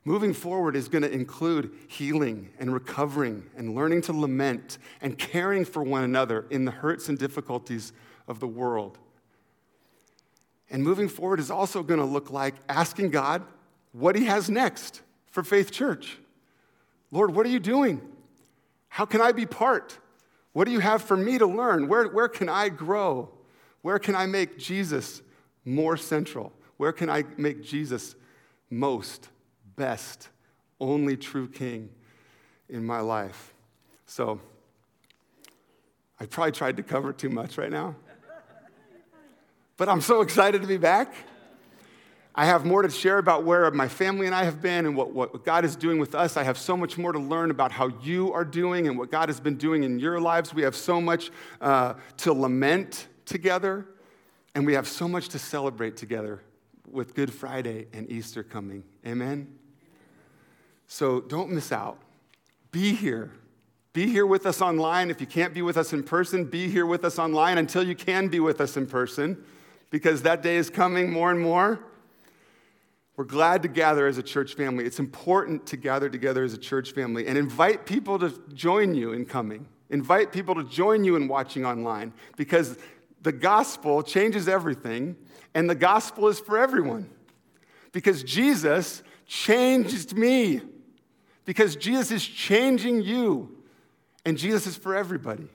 [0.05, 5.65] moving forward is going to include healing and recovering and learning to lament and caring
[5.65, 7.91] for one another in the hurts and difficulties
[8.27, 8.97] of the world.
[10.69, 13.43] And moving forward is also going to look like asking God
[13.91, 16.17] what he has next for Faith Church.
[17.11, 18.01] Lord, what are you doing?
[18.89, 19.97] How can I be part?
[20.53, 21.87] What do you have for me to learn?
[21.87, 23.29] Where, where can I grow?
[23.81, 25.21] Where can I make Jesus
[25.65, 26.53] more central?
[26.77, 28.15] Where can I make Jesus
[28.69, 29.29] most,
[29.75, 30.29] best,
[30.79, 31.89] only true King
[32.69, 33.53] in my life?
[34.05, 34.39] So,
[36.19, 37.95] I probably tried to cover too much right now.
[39.77, 41.13] But I'm so excited to be back.
[42.33, 45.13] I have more to share about where my family and I have been and what,
[45.13, 46.35] what God is doing with us.
[46.35, 49.29] I have so much more to learn about how you are doing and what God
[49.29, 50.53] has been doing in your lives.
[50.53, 53.85] We have so much uh, to lament together,
[54.53, 56.41] and we have so much to celebrate together
[56.89, 58.83] with Good Friday and Easter coming.
[59.05, 59.47] Amen?
[60.87, 61.99] So don't miss out.
[62.71, 63.31] Be here.
[63.93, 65.09] Be here with us online.
[65.09, 67.95] If you can't be with us in person, be here with us online until you
[67.95, 69.41] can be with us in person
[69.89, 71.79] because that day is coming more and more.
[73.15, 74.83] We're glad to gather as a church family.
[74.83, 79.13] It's important to gather together as a church family and invite people to join you
[79.13, 79.65] in coming.
[79.89, 82.77] Invite people to join you in watching online because
[83.21, 85.15] the gospel changes everything
[85.53, 87.09] and the gospel is for everyone.
[87.93, 90.61] Because Jesus changed me.
[91.45, 93.55] Because Jesus is changing you
[94.25, 95.47] and Jesus is for everybody.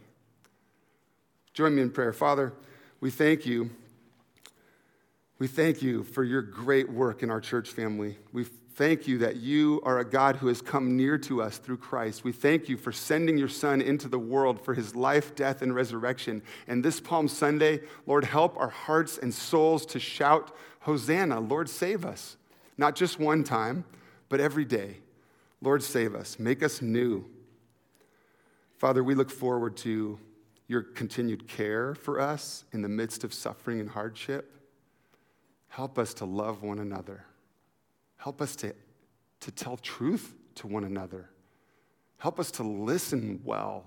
[1.52, 2.12] Join me in prayer.
[2.12, 2.52] Father,
[3.00, 3.70] we thank you
[5.40, 8.18] We thank you for your great work in our church family.
[8.30, 11.78] We thank you that you are a God who has come near to us through
[11.78, 12.24] Christ.
[12.24, 15.74] We thank you for sending your Son into the world for his life, death, and
[15.74, 16.42] resurrection.
[16.68, 22.04] And this Palm Sunday, Lord, help our hearts and souls to shout, Hosanna, Lord, save
[22.04, 22.36] us.
[22.76, 23.84] Not just one time,
[24.28, 24.98] but every day.
[25.62, 26.38] Lord, save us.
[26.38, 27.26] Make us new.
[28.78, 30.18] Father, we look forward to
[30.66, 34.56] your continued care for us in the midst of suffering and hardship.
[35.68, 37.24] Help us to love one another.
[38.16, 38.74] Help us to,
[39.40, 41.28] to tell truth to one another.
[42.18, 43.84] Help us to listen well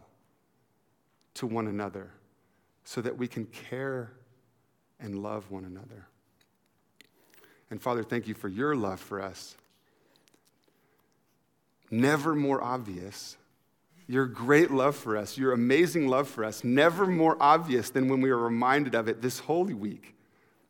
[1.36, 2.12] to one another
[2.84, 4.12] so that we can care
[5.00, 6.08] and love one another.
[7.70, 9.56] And Father, thank you for your love for us.
[11.94, 13.38] Never more obvious.
[14.08, 18.20] Your great love for us, your amazing love for us, never more obvious than when
[18.20, 20.16] we are reminded of it this Holy Week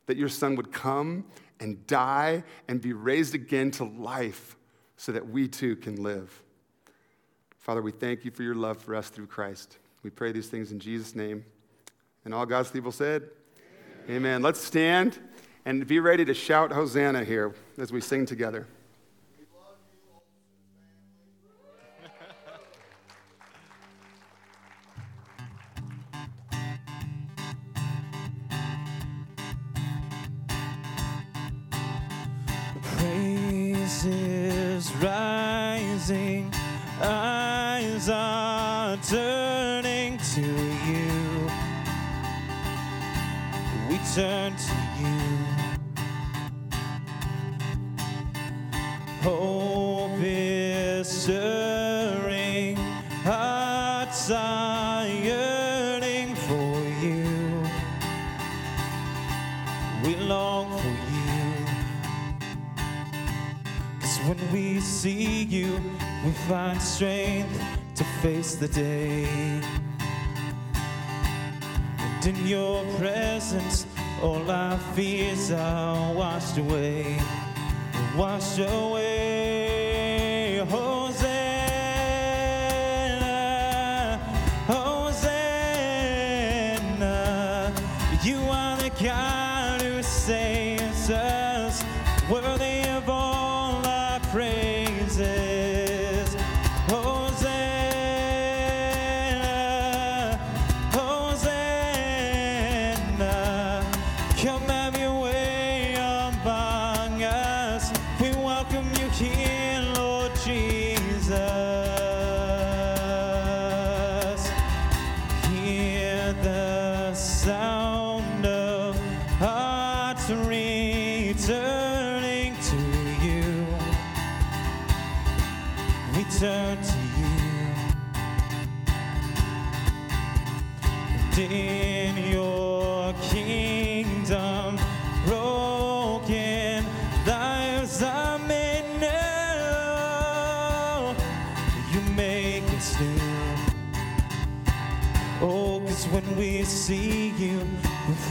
[0.05, 1.23] that your son would come
[1.61, 4.57] and die and be raised again to life
[4.97, 6.43] so that we too can live.
[7.57, 9.77] Father, we thank you for your love for us through Christ.
[10.03, 11.45] We pray these things in Jesus' name.
[12.25, 13.29] And all God's people said,
[14.07, 14.17] Amen.
[14.17, 14.41] Amen.
[14.41, 15.17] Let's stand
[15.63, 18.67] and be ready to shout Hosanna here as we sing together.
[39.03, 41.47] Turn to you.
[43.87, 44.82] Hope
[66.47, 67.61] find strength
[67.95, 69.61] to face the day.
[71.97, 73.85] And in your presence,
[74.21, 77.19] all our fears are washed away,
[78.17, 79.62] washed away.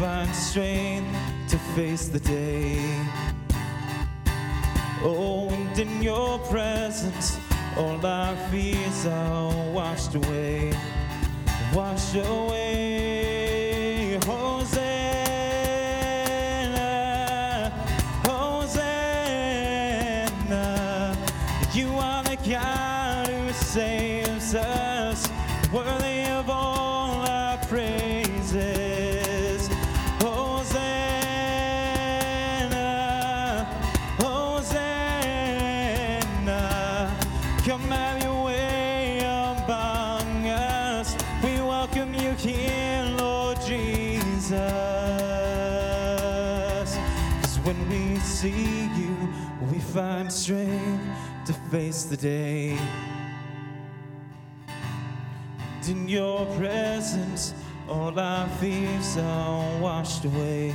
[0.02, 1.16] Find strength
[1.48, 2.82] to face the day.
[5.04, 7.38] Oh, and in your presence,
[7.76, 10.72] all our fears are washed away,
[11.72, 13.01] washed away.
[51.72, 52.78] Face the day.
[54.68, 57.54] And in your presence,
[57.88, 60.74] all our fears are washed away.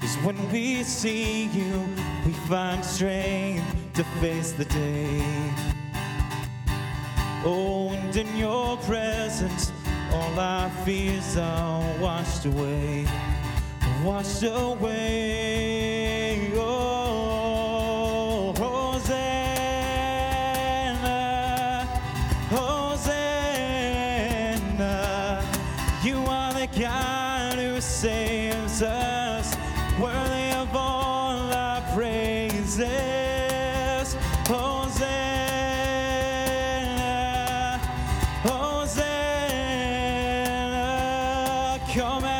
[0.00, 1.84] Cause when we see you,
[2.24, 5.50] we find strength to face the day.
[7.44, 9.72] Oh, and in your presence,
[10.12, 13.08] all our fears are washed away,
[14.04, 15.73] washed away.
[41.94, 42.33] Come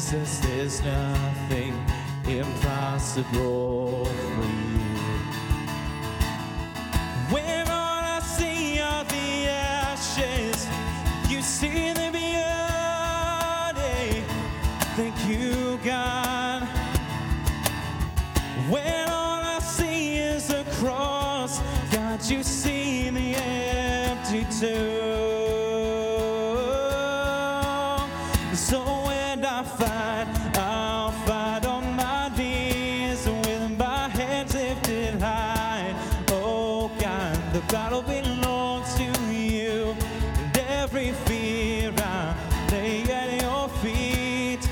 [0.00, 1.74] Jesus, there's nothing
[2.26, 4.80] impossible for you.
[7.28, 10.66] When all I see are the ashes,
[11.28, 12.32] you see the beauty.
[14.96, 16.62] Thank you, God.
[18.70, 21.60] When all I see is the cross,
[21.92, 24.89] God, you see the empty tomb.
[37.70, 39.94] Battle belongs to you,
[40.38, 42.34] and every fear I
[42.72, 44.68] lay at your feet.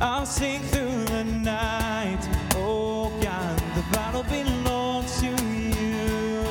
[0.00, 2.20] I'll sing through the night.
[2.54, 6.42] Oh God, the battle belongs to you.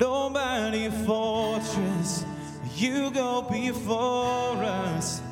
[0.00, 2.24] Nobody fortress,
[2.74, 5.22] you go before us.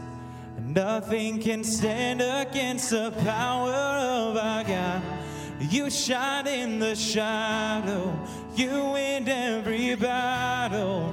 [0.58, 5.15] Nothing can stand against the power of our God.
[5.68, 8.16] You shine in the shadow,
[8.54, 11.12] you win every battle.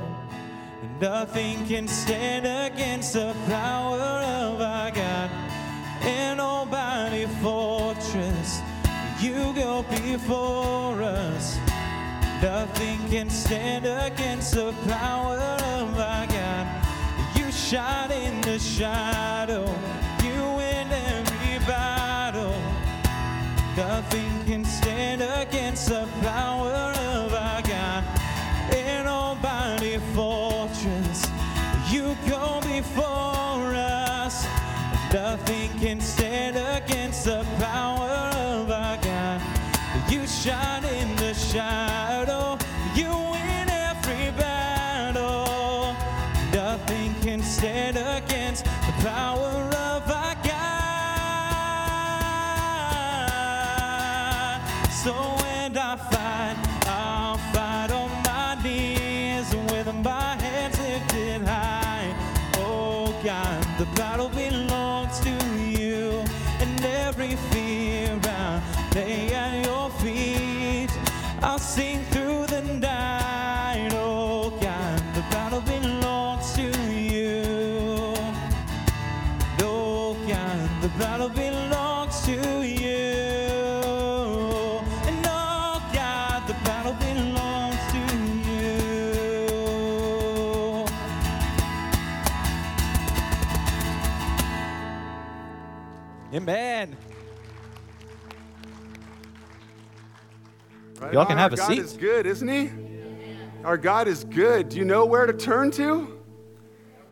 [1.01, 5.29] Nothing can stand against the power of our God.
[6.01, 8.61] And nobody fortress,
[9.19, 11.57] you go before us.
[12.41, 16.67] Nothing can stand against the power of our God.
[17.35, 19.65] You shine in the shadow,
[23.75, 28.03] Nothing can stand against the power of our God.
[28.71, 31.25] In Almighty fortress,
[31.89, 34.45] you go before us.
[35.11, 39.41] Nothing can stand against the power of our God.
[40.07, 42.12] You shine in the shadow,
[96.43, 96.97] Amen.
[100.99, 101.37] Right Y'all can on.
[101.37, 101.79] have Our a God seat.
[101.79, 102.69] is good, isn't he?
[103.63, 104.67] Our God is good.
[104.67, 106.21] Do you know where to turn to?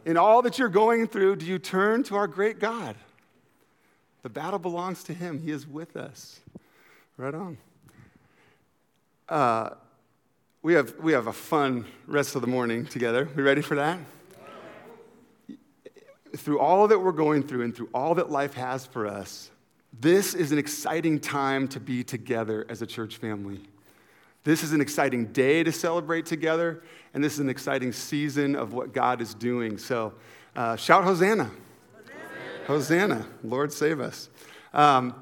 [0.04, 2.98] In all that you're going through, do you turn to our great God?
[4.24, 5.40] The battle belongs to Him.
[5.42, 6.42] He is with us.
[7.16, 7.58] Right on.
[9.30, 9.70] Uh,
[10.62, 13.30] we, have, we have a fun rest of the morning together.
[13.34, 13.98] We ready for that?
[16.36, 19.52] Through all that we're going through and through all that life has for us,
[20.00, 23.60] this is an exciting time to be together as a church family.
[24.44, 26.82] This is an exciting day to celebrate together,
[27.14, 29.78] and this is an exciting season of what God is doing.
[29.78, 30.14] So,
[30.56, 31.52] uh, shout Hosanna.
[32.66, 33.18] Hosanna!
[33.20, 33.28] Hosanna.
[33.44, 34.30] Lord save us.
[34.74, 35.14] Um,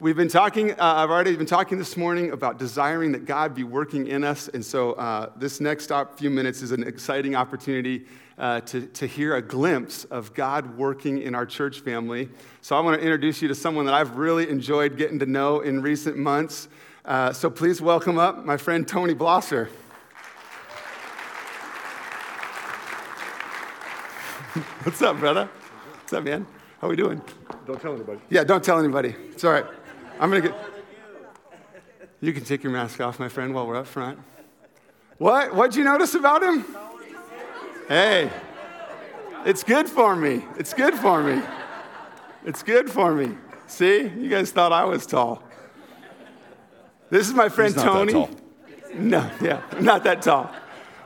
[0.00, 3.64] we've been talking, uh, I've already been talking this morning about desiring that God be
[3.64, 4.48] working in us.
[4.48, 8.04] And so, uh, this next few minutes is an exciting opportunity
[8.38, 12.28] uh, to, to hear a glimpse of God working in our church family.
[12.60, 15.60] So, I want to introduce you to someone that I've really enjoyed getting to know
[15.60, 16.68] in recent months.
[17.08, 19.68] Uh, so please welcome up my friend Tony Blosser.
[24.82, 25.48] What's up, brother?
[26.00, 26.46] What's up, man?
[26.82, 27.22] How we doing?
[27.66, 28.20] Don't tell anybody.
[28.28, 29.14] Yeah, don't tell anybody.
[29.30, 29.64] It's all right.
[30.20, 30.54] I'm gonna get.
[32.20, 34.18] You can take your mask off, my friend, while we're up front.
[35.16, 35.54] What?
[35.54, 36.66] What'd you notice about him?
[37.88, 38.30] Hey,
[39.46, 40.44] it's good for me.
[40.58, 41.40] It's good for me.
[42.44, 43.34] It's good for me.
[43.66, 45.42] See, you guys thought I was tall.
[47.08, 48.12] This is my friend Tony.
[48.12, 48.30] that tall.
[48.94, 50.50] No, yeah, not that tall.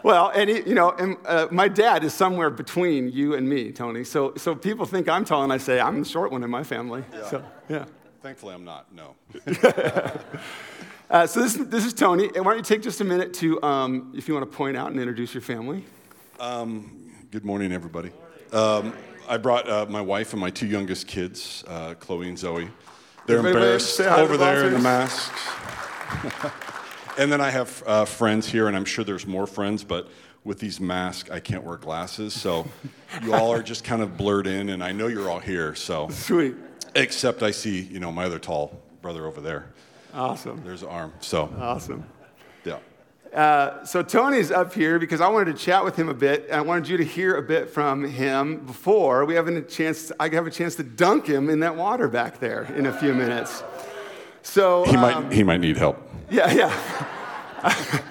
[0.05, 3.73] Well, and he, you know, and, uh, my dad is somewhere between you and me,
[3.73, 4.05] Tony.
[4.05, 6.63] So, so people think I'm tall, and I say I'm the short one in my
[6.63, 7.05] family.
[7.29, 7.87] So, yeah.
[8.23, 8.93] Thankfully, I'm not.
[8.93, 9.15] No.
[11.11, 12.31] Uh, so this, this is Tony.
[12.35, 14.79] And why don't you take just a minute to, um, if you want to point
[14.79, 15.85] out and introduce your family?
[16.43, 18.11] Good morning, everybody.
[18.53, 18.93] Um,
[19.29, 22.69] I brought uh, my wife and my two youngest kids, uh, Chloe and Zoe.
[23.27, 25.31] They're Everybody embarrassed say hi to over the there in the masks.
[27.19, 30.09] and then I have uh, friends here, and I'm sure there's more friends, but
[30.43, 32.35] with these masks, I can't wear glasses.
[32.35, 32.67] So
[33.23, 35.77] you all are just kind of blurred in, and I know you're all here.
[35.77, 36.57] So, Sweet.
[36.97, 39.73] except I see, you know, my other tall brother over there.
[40.13, 40.61] Awesome.
[40.65, 41.13] There's an arm.
[41.21, 42.05] So, Awesome.
[43.33, 43.41] Yeah.
[43.41, 46.47] Uh, so Tony's up here because I wanted to chat with him a bit.
[46.47, 50.13] And I wanted you to hear a bit from him before we have a chance.
[50.21, 53.15] I have a chance to dunk him in that water back there in a few
[53.15, 53.63] minutes.
[54.43, 55.99] So He um, might, he might need help.
[56.31, 57.07] Yeah, yeah.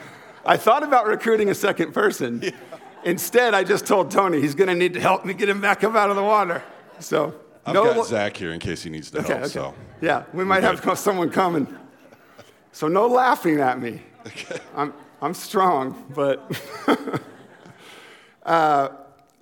[0.46, 2.52] I thought about recruiting a second person.
[3.04, 5.84] Instead, I just told Tony he's going to need to help me get him back
[5.84, 6.64] up out of the water.
[7.00, 7.34] So
[7.66, 7.94] I've no.
[7.94, 9.40] got Zach here in case he needs the okay, help.
[9.42, 9.50] okay.
[9.50, 9.74] So.
[10.02, 11.68] Yeah, we might have someone coming.
[12.72, 14.02] So no laughing at me.
[14.76, 16.60] I'm, I'm strong, but.
[18.44, 18.90] uh,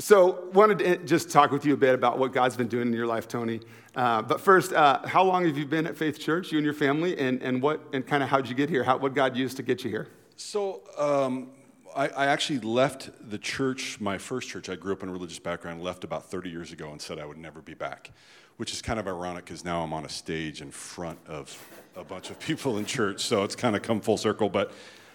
[0.02, 2.94] so wanted to just talk with you a bit about what God's been doing in
[2.94, 3.60] your life, Tony.
[3.96, 6.74] Uh, but first, uh, how long have you been at Faith Church, you and your
[6.74, 8.84] family, and, and what and kind of how'd you get here?
[8.84, 10.08] How, what God used to get you here?
[10.38, 11.50] So um,
[11.94, 14.70] I, I actually left the church, my first church.
[14.70, 15.82] I grew up in a religious background.
[15.84, 18.12] Left about 30 years ago and said I would never be back,
[18.56, 21.58] which is kind of ironic because now I'm on a stage in front of
[21.98, 23.26] a bunch of people in church.
[23.26, 24.50] So it's kind of come full circle.
[24.50, 24.72] But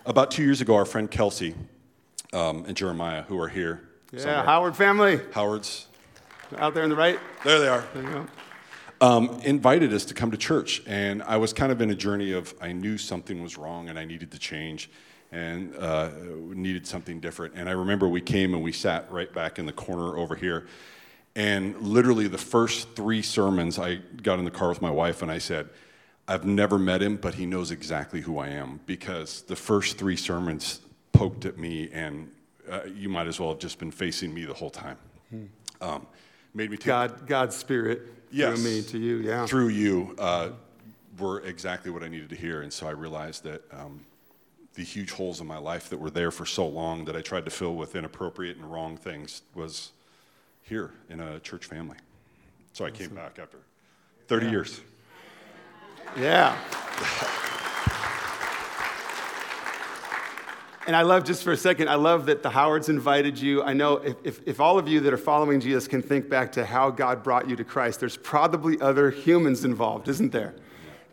[0.07, 1.55] about two years ago, our friend Kelsey
[2.33, 5.87] um, and Jeremiah, who are here, Yeah, somewhere- Howard family Howard's,
[6.59, 7.19] out there on the right.
[7.45, 7.85] there they are.
[7.95, 8.27] There you go.
[9.01, 10.83] um, invited us to come to church.
[10.87, 13.99] And I was kind of in a journey of I knew something was wrong and
[13.99, 14.91] I needed to change
[15.33, 16.11] and uh,
[16.53, 17.55] needed something different.
[17.57, 20.67] And I remember we came and we sat right back in the corner over here.
[21.35, 25.33] And literally, the first three sermons, I got in the car with my wife and
[25.33, 25.69] I said,
[26.27, 30.17] I've never met him, but he knows exactly who I am because the first three
[30.17, 30.81] sermons
[31.13, 32.31] poked at me, and
[32.71, 34.97] uh, you might as well have just been facing me the whole time.
[35.81, 36.07] Um,
[36.55, 38.61] made me take God, God's spirit Yes.
[38.61, 39.17] through me to you.
[39.19, 39.47] Yeah.
[39.47, 40.51] through you uh,
[41.19, 42.63] were exactly what I needed to hear.
[42.63, 44.01] And so I realized that um,
[44.75, 47.45] the huge holes in my life that were there for so long that I tried
[47.45, 49.93] to fill with inappropriate and wrong things was
[50.63, 51.97] here in a church family.
[52.73, 53.59] So I came back after
[54.27, 54.81] 30 years.
[56.17, 56.57] Yeah.
[60.87, 63.63] And I love, just for a second, I love that the Howards invited you.
[63.63, 66.53] I know if, if, if all of you that are following Jesus can think back
[66.53, 70.55] to how God brought you to Christ, there's probably other humans involved, isn't there?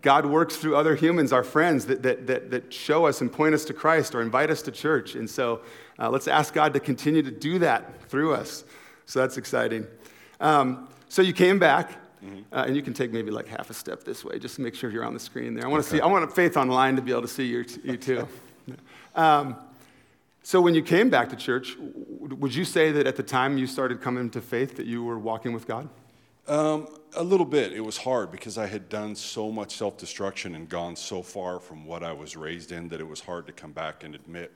[0.01, 3.53] God works through other humans, our friends, that, that, that, that show us and point
[3.53, 5.15] us to Christ or invite us to church.
[5.15, 5.61] And so
[5.97, 8.65] uh, let's ask God to continue to do that through us.
[9.05, 9.87] So that's exciting.
[10.39, 11.91] Um, so you came back,
[12.51, 14.75] uh, and you can take maybe like half a step this way, just to make
[14.75, 15.65] sure you're on the screen there.
[15.65, 15.99] I want to see.
[15.99, 18.27] I want Faith online to be able to see you, you too.
[19.13, 19.57] Um,
[20.43, 23.67] so when you came back to church, would you say that at the time you
[23.67, 25.89] started coming to faith that you were walking with God?
[26.47, 27.73] Um, a little bit.
[27.73, 31.59] It was hard because I had done so much self destruction and gone so far
[31.59, 34.51] from what I was raised in that it was hard to come back and admit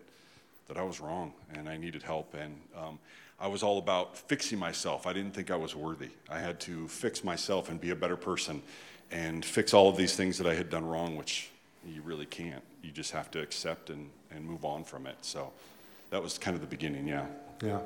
[0.68, 2.34] that I was wrong and I needed help.
[2.34, 3.00] And um,
[3.40, 5.06] I was all about fixing myself.
[5.06, 6.10] I didn't think I was worthy.
[6.30, 8.62] I had to fix myself and be a better person
[9.12, 11.50] and fix all of these things that I had done wrong, which
[11.86, 12.64] you really can't.
[12.82, 15.18] You just have to accept and, and move on from it.
[15.22, 15.52] So
[16.10, 17.26] that was kind of the beginning, yeah.
[17.62, 17.80] Yeah.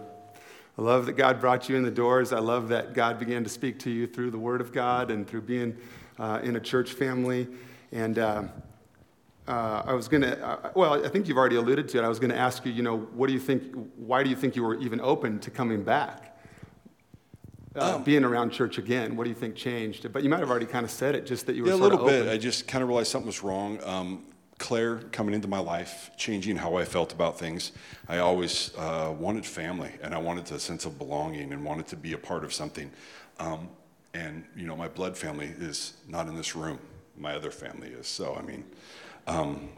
[0.78, 2.32] I love that God brought you in the doors.
[2.32, 5.28] I love that God began to speak to you through the Word of God and
[5.28, 5.76] through being
[6.18, 7.48] uh, in a church family.
[7.92, 8.44] And uh,
[9.50, 12.04] uh, I was going to, uh, well, I think you've already alluded to it.
[12.04, 13.64] I was going to ask you, you know, what do you think,
[13.96, 16.38] why do you think you were even open to coming back?
[17.76, 20.12] Uh, Um, being around church again, what do you think changed?
[20.14, 21.78] But you might have already kind of said it, just that you were Yeah, a
[21.78, 22.28] little bit.
[22.28, 23.80] I just kind of realized something was wrong.
[23.84, 24.24] Um,
[24.60, 27.72] Claire coming into my life, changing how I felt about things.
[28.08, 31.96] I always uh, wanted family, and I wanted a sense of belonging, and wanted to
[31.96, 32.92] be a part of something.
[33.40, 33.70] Um,
[34.14, 36.80] and you know, my blood family is not in this room.
[37.18, 38.08] My other family is.
[38.08, 38.66] So I mean,
[39.30, 39.70] um,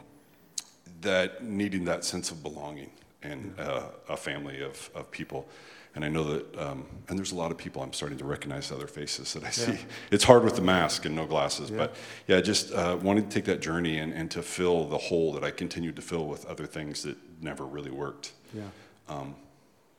[1.02, 2.90] that needing that sense of belonging
[3.22, 5.48] and uh, a family of, of people.
[5.94, 8.72] And I know that, um, and there's a lot of people I'm starting to recognize
[8.72, 9.78] other faces that I see.
[10.10, 11.94] It's hard with the mask and no glasses, but
[12.26, 15.44] yeah, just uh, wanting to take that journey and, and to fill the hole that
[15.44, 18.32] I continued to fill with other things that never really worked.
[18.54, 18.62] Yeah.
[19.08, 19.34] Um,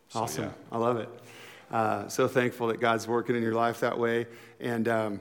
[0.10, 0.44] so, Awesome.
[0.46, 0.52] yeah.
[0.72, 1.10] I love it.
[1.70, 4.26] Uh, so thankful that God's working in your life that way
[4.60, 5.20] and, um,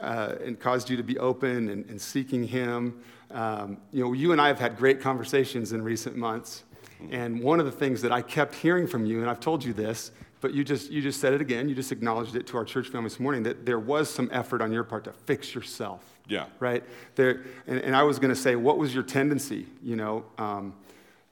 [0.00, 3.02] uh, and caused you to be open and, and seeking Him.
[3.30, 6.64] Um, you know, you and I have had great conversations in recent months.
[7.10, 9.72] And one of the things that I kept hearing from you, and I've told you
[9.72, 10.10] this,
[10.40, 12.88] but you just, you just said it again, you just acknowledged it to our church
[12.88, 16.46] family this morning, that there was some effort on your part to fix yourself Yeah.
[16.60, 16.82] right?
[17.14, 19.66] There, and, and I was going to say, what was your tendency?
[19.82, 20.74] You know, um,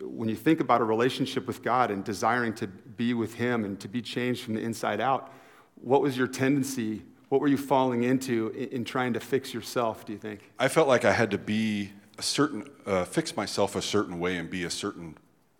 [0.00, 3.78] when you think about a relationship with God and desiring to be with Him and
[3.80, 5.32] to be changed from the inside out,
[5.74, 7.02] what was your tendency?
[7.28, 10.06] What were you falling into in, in trying to fix yourself?
[10.06, 10.50] Do you think?
[10.58, 14.36] I felt like I had to be a certain, uh, fix myself a certain way
[14.36, 15.16] and be a certain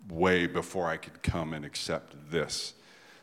[0.09, 2.75] way before I could come and accept this.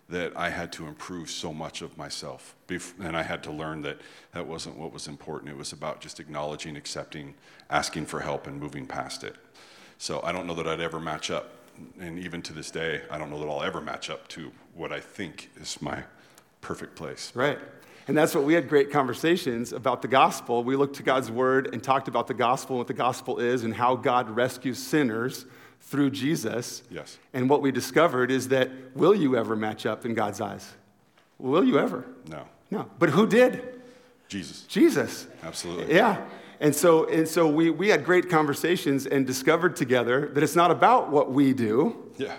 [0.07, 2.53] That I had to improve so much of myself.
[2.67, 3.99] Bef- And I had to learn that
[4.33, 5.49] that wasn't what was important.
[5.49, 7.33] It was about just acknowledging, accepting,
[7.71, 9.35] asking for help, and moving past it.
[9.97, 11.53] So I don't know that I'd ever match up.
[11.99, 14.91] And even to this day, I don't know that I'll ever match up to what
[14.91, 16.03] I think is my
[16.61, 17.31] perfect place.
[17.33, 17.57] Right.
[18.07, 20.63] And that's what we had great conversations about the gospel.
[20.63, 23.73] We looked to God's word and talked about the gospel, what the gospel is, and
[23.73, 25.45] how God rescues sinners
[25.81, 26.83] through Jesus.
[26.89, 27.17] Yes.
[27.33, 30.73] And what we discovered is that will you ever match up in God's eyes?
[31.39, 32.05] Will you ever?
[32.27, 32.43] No.
[32.71, 32.89] No.
[32.99, 33.81] But who did?
[34.27, 34.61] Jesus.
[34.63, 35.27] Jesus.
[35.43, 35.95] Absolutely.
[35.95, 36.23] Yeah.
[36.59, 40.71] And so, and so we, we had great conversations and discovered together that it's not
[40.71, 42.11] about what we do.
[42.17, 42.35] Yeah.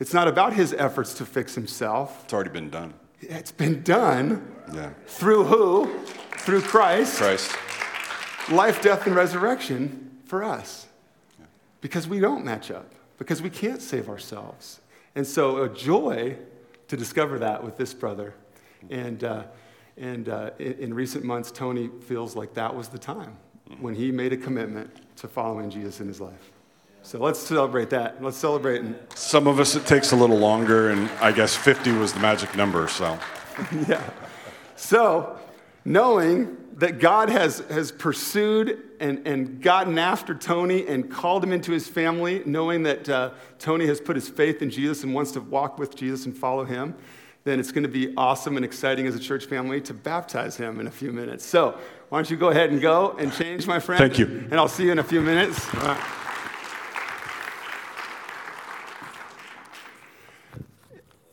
[0.00, 2.22] It's not about his efforts to fix himself.
[2.24, 2.94] It's already been done.
[3.20, 4.90] It's been done Yeah.
[5.06, 5.86] through who?
[6.38, 7.18] Through Christ.
[7.18, 7.56] Christ.
[8.50, 10.86] Life, death, and resurrection for us.
[11.80, 14.80] Because we don't match up, because we can't save ourselves.
[15.14, 16.36] And so, a joy
[16.88, 18.34] to discover that with this brother.
[18.90, 19.44] And, uh,
[19.96, 23.36] and uh, in, in recent months, Tony feels like that was the time
[23.80, 26.52] when he made a commitment to following Jesus in his life.
[27.08, 28.22] So let's celebrate that.
[28.22, 28.82] Let's celebrate.
[28.82, 32.20] And, Some of us it takes a little longer, and I guess 50 was the
[32.20, 32.86] magic number.
[32.86, 33.18] So,
[33.88, 34.02] yeah.
[34.76, 35.38] So,
[35.86, 41.72] knowing that God has, has pursued and, and gotten after Tony and called him into
[41.72, 45.40] his family, knowing that uh, Tony has put his faith in Jesus and wants to
[45.40, 46.94] walk with Jesus and follow him,
[47.44, 50.78] then it's going to be awesome and exciting as a church family to baptize him
[50.78, 51.46] in a few minutes.
[51.46, 51.78] So,
[52.10, 53.98] why don't you go ahead and go and change, my friend?
[53.98, 54.26] Thank you.
[54.26, 55.58] And I'll see you in a few minutes.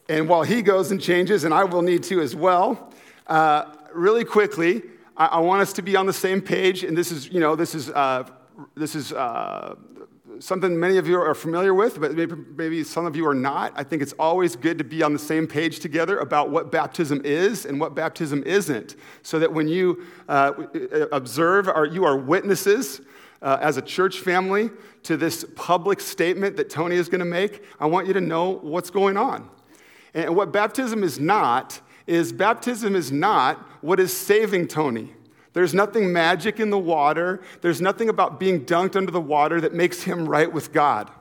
[0.08, 2.92] And while he goes and changes, and I will need to as well,
[3.28, 4.84] uh, really quickly,
[5.18, 6.84] I, I, want us to be on the same page.
[6.84, 8.30] And this is, you know, this is, uh,
[8.76, 9.76] this is uh,
[10.40, 13.74] something many of you are familiar with, but maybe, maybe some of you are not.
[13.76, 17.22] I think it's always good to be on the same page together about what baptism
[17.26, 20.54] is and what baptism isn't, so that when you uh,
[21.12, 23.02] observe, or you are witnesses.
[23.42, 24.72] Uh, as a church family,
[25.04, 28.54] to this public statement that Tony is going to make, I want you to know
[28.64, 29.48] what's going on.
[30.16, 35.14] And what baptism is not is baptism is not what is saving Tony.
[35.54, 37.42] There's nothing magic in the water.
[37.62, 41.12] There's nothing about being dunked under the water that makes him right with God.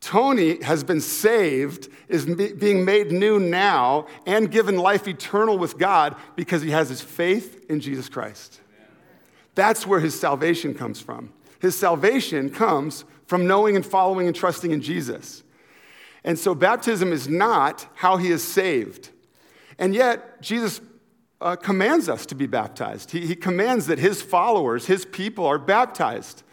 [0.00, 6.16] Tony has been saved, is being made new now, and given life eternal with God
[6.34, 8.60] because he has his faith in Jesus Christ.
[9.54, 11.32] That's where his salvation comes from.
[11.60, 15.44] His salvation comes from knowing and following and trusting in Jesus.
[16.24, 19.10] And so baptism is not how he is saved.
[19.78, 20.80] And yet, Jesus
[21.40, 23.10] uh, commands us to be baptized.
[23.10, 26.44] He, he commands that his followers, his people, are baptized.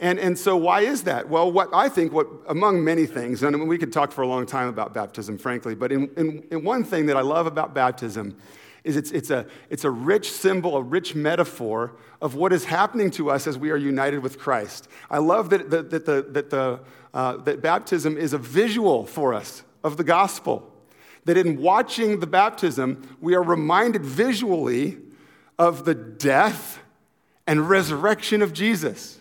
[0.00, 1.28] And, and so, why is that?
[1.28, 4.46] Well, what I think, what among many things, and we could talk for a long
[4.46, 8.36] time about baptism, frankly, but in, in, in one thing that I love about baptism
[8.88, 13.10] is it's, it's, a, it's a rich symbol, a rich metaphor of what is happening
[13.12, 14.88] to us as we are united with Christ.
[15.10, 16.80] I love that, that, that, the, that, the,
[17.12, 20.72] uh, that baptism is a visual for us of the gospel.
[21.26, 24.96] That in watching the baptism, we are reminded visually
[25.58, 26.80] of the death
[27.46, 29.20] and resurrection of Jesus.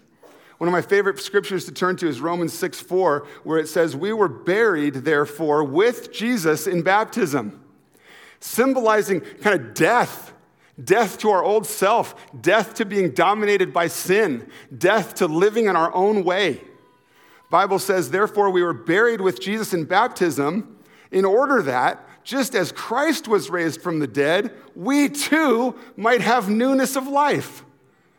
[0.59, 3.97] One of my favorite scriptures to turn to is Romans 6 4, where it says,
[3.97, 7.61] We were buried, therefore, with Jesus in baptism
[8.39, 10.33] symbolizing kind of death
[10.83, 15.75] death to our old self, death to being dominated by sin, death to living in
[15.75, 16.61] our own way.
[17.49, 20.77] Bible says, therefore, we were buried with Jesus in baptism
[21.11, 26.49] in order that, just as Christ was raised from the dead, we too might have
[26.49, 27.63] newness of life.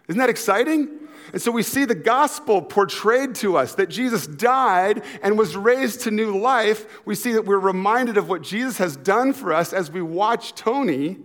[0.09, 0.98] Isn't that exciting?
[1.33, 6.03] And so we see the gospel portrayed to us that Jesus died and was raised
[6.03, 7.05] to new life.
[7.05, 10.55] We see that we're reminded of what Jesus has done for us as we watch
[10.55, 11.19] Tony.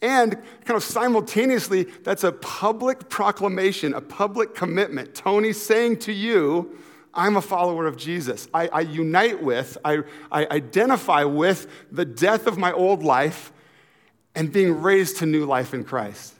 [0.00, 0.34] And
[0.64, 5.14] kind of simultaneously, that's a public proclamation, a public commitment.
[5.14, 6.78] Tony saying to you,
[7.12, 8.46] I'm a follower of Jesus.
[8.54, 13.52] I, I unite with, I, I identify with the death of my old life
[14.36, 16.34] and being raised to new life in Christ.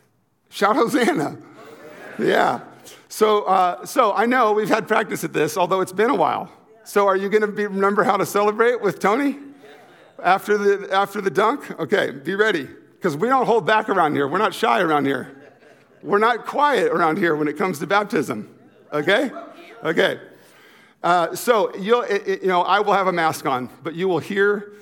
[0.50, 1.38] Shout Hosanna.
[2.18, 2.60] Yeah.
[3.18, 6.52] So, uh, so I know we've had practice at this, although it's been a while.
[6.84, 9.38] So, are you going to remember how to celebrate with Tony
[10.22, 11.68] after the after the dunk?
[11.80, 14.28] Okay, be ready because we don't hold back around here.
[14.28, 15.36] We're not shy around here.
[16.00, 18.56] We're not quiet around here when it comes to baptism.
[18.92, 19.32] Okay,
[19.82, 20.20] okay.
[21.02, 24.06] Uh, so you'll, it, it, you know, I will have a mask on, but you
[24.06, 24.74] will hear,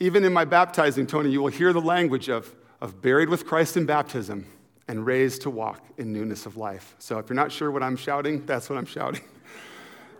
[0.00, 3.76] even in my baptizing, Tony, you will hear the language of of buried with Christ
[3.76, 4.46] in baptism
[4.88, 6.94] and raised to walk in newness of life.
[6.98, 9.22] So if you're not sure what I'm shouting, that's what I'm shouting.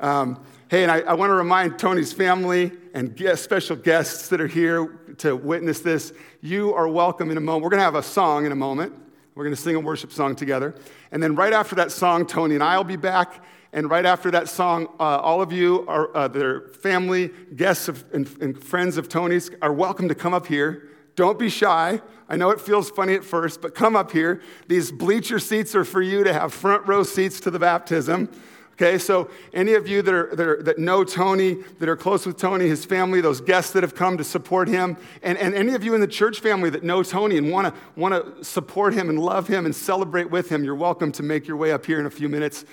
[0.02, 4.40] Um, hey, and I, I want to remind Tony's family and guest, special guests that
[4.40, 7.62] are here to witness this, you are welcome in a moment.
[7.62, 8.92] We're going to have a song in a moment.
[9.36, 10.74] We're going to sing a worship song together.
[11.12, 13.44] And then right after that song, Tony and I will be back.
[13.72, 18.04] And right after that song, uh, all of you, are, uh, their family, guests, of,
[18.12, 20.90] and, and friends of Tony's, are welcome to come up here.
[21.14, 22.00] Don't be shy.
[22.28, 24.40] I know it feels funny at first, but come up here.
[24.68, 28.30] These bleacher seats are for you to have front row seats to the baptism.
[28.72, 32.24] Okay, so any of you that, are, that, are, that, know Tony, that are close
[32.24, 35.74] with Tony, his family, those guests that have come to support him, and, and any
[35.74, 38.94] of you in the church family that know Tony and want to want to support
[38.94, 41.84] him and love him and celebrate with him, you're welcome to make your way up
[41.84, 42.64] here in a few minutes,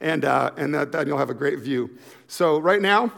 [0.00, 1.90] and, uh, and that, that you'll have a great view.
[2.28, 3.12] So, right now,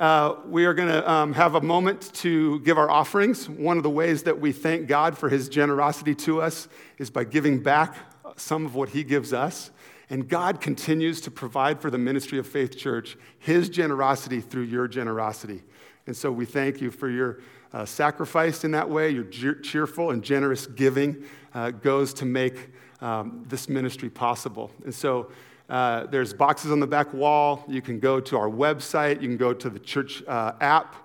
[0.00, 3.50] uh, we are going to um, have a moment to give our offerings.
[3.50, 7.24] One of the ways that we thank God for his generosity to us is by
[7.24, 7.94] giving back
[8.36, 9.70] some of what he gives us.
[10.08, 14.88] And God continues to provide for the ministry of Faith Church his generosity through your
[14.88, 15.62] generosity.
[16.06, 17.40] And so we thank you for your
[17.74, 19.10] uh, sacrifice in that way.
[19.10, 22.70] Your cheerful and generous giving uh, goes to make
[23.02, 24.70] um, this ministry possible.
[24.82, 25.30] And so
[25.70, 27.64] uh, there's boxes on the back wall.
[27.68, 29.22] You can go to our website.
[29.22, 30.96] You can go to the church uh, app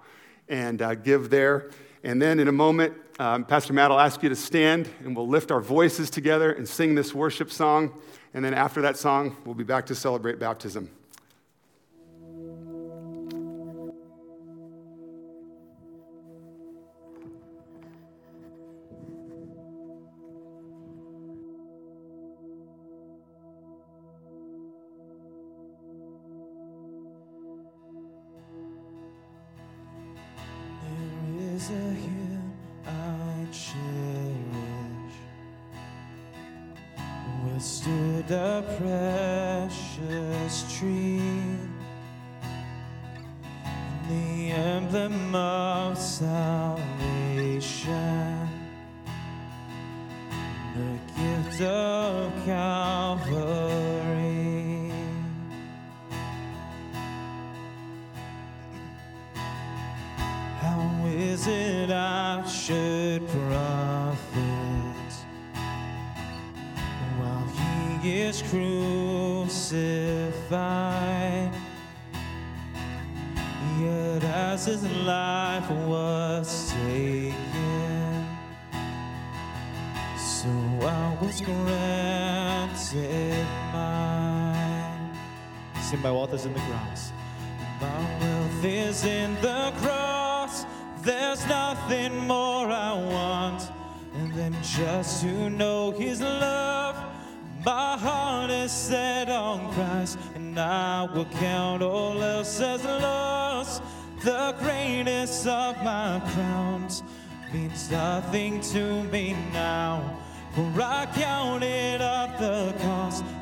[0.49, 1.70] and uh, give there.
[2.03, 5.28] And then in a moment, um, Pastor Matt will ask you to stand and we'll
[5.28, 8.01] lift our voices together and sing this worship song.
[8.34, 10.89] And then after that song, we'll be back to celebrate baptism.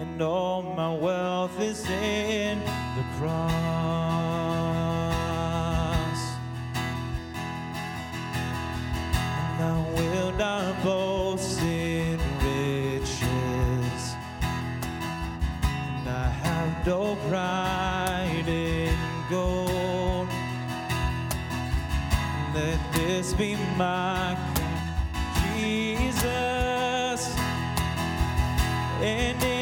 [0.03, 3.53] And all my wealth is in the cross.
[9.47, 14.15] And I will not boast in riches,
[15.63, 18.97] and I have no pride in
[19.29, 20.27] gold.
[22.53, 24.37] Let this be my
[25.47, 27.21] Jesus,
[29.01, 29.52] and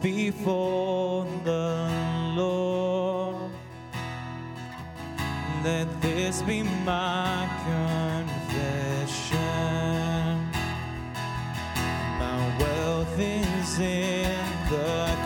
[0.00, 1.90] before the
[2.36, 3.36] Lord.
[5.64, 7.48] Let this be my
[8.36, 9.38] confession.
[12.18, 15.17] My wealth is in the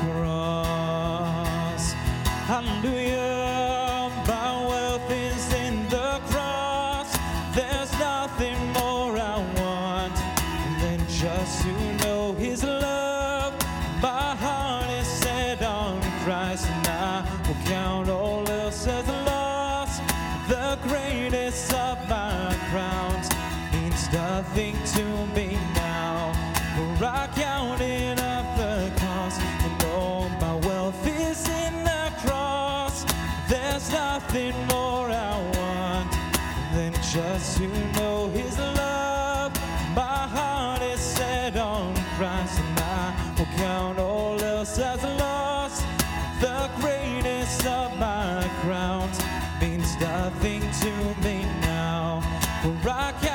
[52.64, 53.31] now.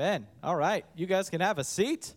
[0.00, 0.28] Amen.
[0.44, 0.84] All right.
[0.94, 2.14] You guys can have a seat.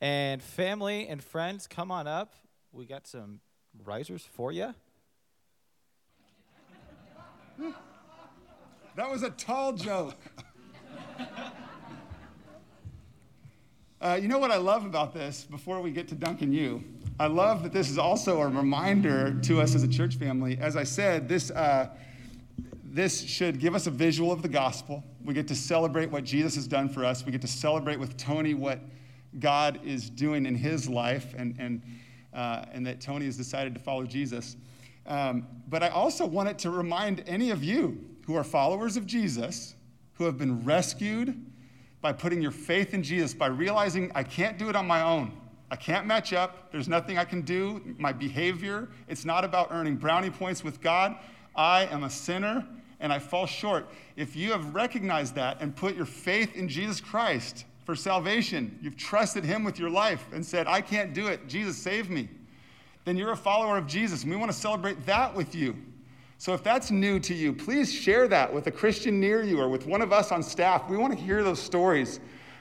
[0.00, 2.32] And family and friends, come on up.
[2.72, 3.40] We got some
[3.84, 4.74] risers for you.
[8.96, 10.16] That was a tall joke.
[14.00, 16.84] Uh, you know what I love about this before we get to Duncan you?
[17.18, 20.58] I love that this is also a reminder to us as a church family.
[20.60, 21.88] As I said, this, uh,
[22.94, 25.02] this should give us a visual of the gospel.
[25.24, 27.26] We get to celebrate what Jesus has done for us.
[27.26, 28.78] We get to celebrate with Tony what
[29.40, 31.82] God is doing in his life and, and,
[32.32, 34.56] uh, and that Tony has decided to follow Jesus.
[35.08, 39.06] Um, but I also want it to remind any of you who are followers of
[39.06, 39.74] Jesus,
[40.12, 41.34] who have been rescued
[42.00, 45.36] by putting your faith in Jesus, by realizing I can't do it on my own.
[45.68, 46.70] I can't match up.
[46.70, 47.96] There's nothing I can do.
[47.98, 51.16] My behavior, it's not about earning brownie points with God.
[51.56, 52.64] I am a sinner
[53.00, 53.88] and I fall short.
[54.16, 58.96] If you have recognized that and put your faith in Jesus Christ for salvation, you've
[58.96, 61.46] trusted Him with your life and said, I can't do it.
[61.48, 62.28] Jesus, save me.
[63.04, 65.76] Then you're a follower of Jesus, and we want to celebrate that with you.
[66.38, 69.68] So if that's new to you, please share that with a Christian near you or
[69.68, 70.88] with one of us on staff.
[70.88, 72.20] We want to hear those stories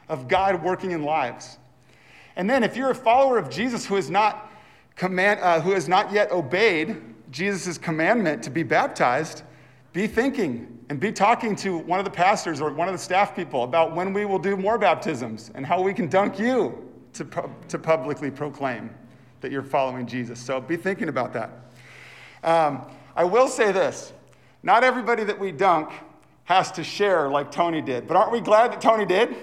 [0.10, 1.58] of God working in lives.
[2.36, 4.52] And then if you're a follower of Jesus who has not,
[4.96, 9.44] command, uh, who has not yet obeyed Jesus' commandment to be baptized,
[9.94, 13.36] be thinking and be talking to one of the pastors or one of the staff
[13.36, 17.24] people about when we will do more baptisms and how we can dunk you to,
[17.24, 18.90] pu- to publicly proclaim
[19.42, 20.40] that you're following Jesus.
[20.40, 21.52] So be thinking about that.
[22.44, 22.86] Um,
[23.16, 24.14] I will say this
[24.64, 25.92] not everybody that we dunk
[26.46, 28.08] has to share like Tony did.
[28.08, 29.36] But aren't we glad that Tony did?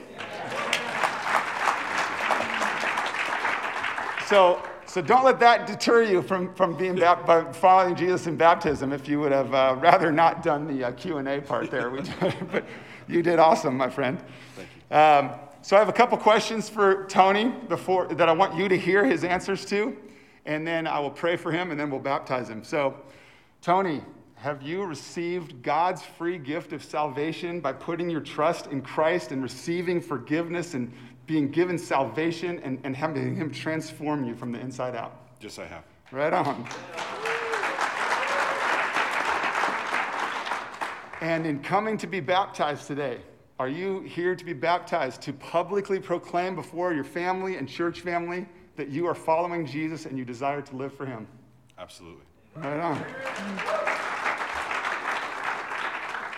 [4.26, 8.36] So, so don't let that deter you from, from being bap- by following Jesus in
[8.36, 8.92] baptism.
[8.92, 11.90] If you would have uh, rather not done the uh, Q and A part there,
[11.90, 12.00] we
[12.50, 12.64] but
[13.06, 14.20] you did awesome, my friend.
[14.56, 14.96] Thank you.
[14.96, 15.30] Um,
[15.62, 19.04] so I have a couple questions for Tony before that I want you to hear
[19.04, 19.96] his answers to,
[20.44, 22.64] and then I will pray for him, and then we'll baptize him.
[22.64, 22.96] So,
[23.62, 24.02] Tony,
[24.34, 29.40] have you received God's free gift of salvation by putting your trust in Christ and
[29.40, 30.92] receiving forgiveness and
[31.30, 35.28] being given salvation and, and having Him transform you from the inside out?
[35.40, 35.84] Yes, I have.
[36.10, 36.66] Right on.
[41.20, 43.20] And in coming to be baptized today,
[43.60, 48.44] are you here to be baptized to publicly proclaim before your family and church family
[48.74, 51.28] that you are following Jesus and you desire to live for Him?
[51.78, 52.24] Absolutely.
[52.56, 52.96] Right on.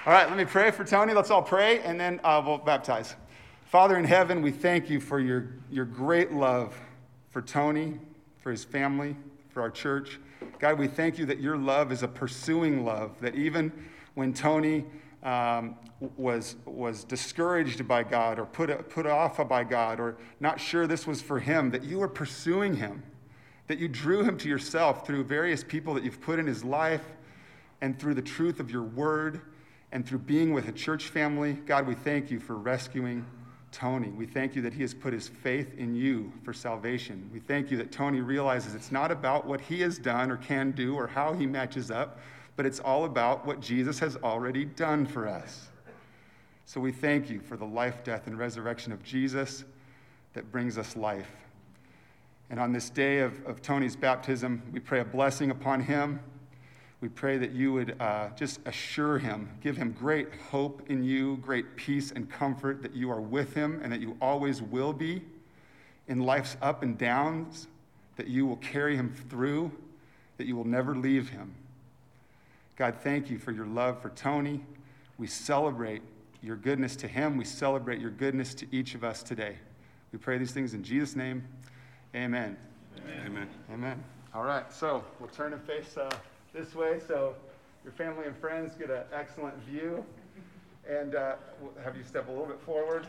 [0.05, 1.15] All right, let me pray for Tony.
[1.15, 3.15] Let's all pray, and then uh, we'll baptize.
[3.73, 6.79] Father in heaven, we thank you for your, your great love
[7.31, 7.99] for Tony,
[8.43, 9.17] for his family,
[9.49, 10.21] for our church.
[10.59, 13.73] God, we thank you that your love is a pursuing love, that even
[14.13, 14.85] when Tony
[15.23, 15.75] um,
[16.19, 21.07] was, was discouraged by God or put, put off by God or not sure this
[21.07, 23.03] was for him, that you were pursuing him,
[23.69, 27.07] that you drew him to yourself through various people that you've put in his life
[27.81, 29.41] and through the truth of your word
[29.93, 31.55] and through being with a church family.
[31.55, 33.25] God, we thank you for rescuing
[33.73, 34.09] Tony.
[34.09, 37.29] We thank you that he has put his faith in you for salvation.
[37.33, 40.71] We thank you that Tony realizes it's not about what he has done or can
[40.73, 42.21] do or how he matches up,
[42.55, 45.69] but it's all about what Jesus has already done for us.
[46.67, 49.65] So we thank you for the life, death, and resurrection of Jesus
[50.35, 51.31] that brings us life.
[52.51, 56.21] And on this day of, of Tony's baptism, we pray a blessing upon him
[57.03, 61.37] we pray that you would uh, just assure him, give him great hope in you,
[61.39, 65.21] great peace and comfort that you are with him and that you always will be
[66.07, 67.67] in life's up and downs,
[68.15, 69.73] that you will carry him through,
[70.37, 71.53] that you will never leave him.
[72.77, 74.61] God, thank you for your love for Tony.
[75.19, 76.03] We celebrate
[76.41, 77.37] your goodness to him.
[77.37, 79.57] We celebrate your goodness to each of us today.
[80.13, 81.43] We pray these things in Jesus' name.
[82.15, 82.57] Amen.
[82.97, 83.27] Amen.
[83.27, 83.49] Amen.
[83.73, 84.05] Amen.
[84.35, 85.97] All right, so we'll turn and face.
[85.97, 86.09] Uh,
[86.53, 87.35] this way so
[87.85, 90.05] your family and friends get an excellent view.
[90.89, 93.07] And uh, we'll have you step a little bit forward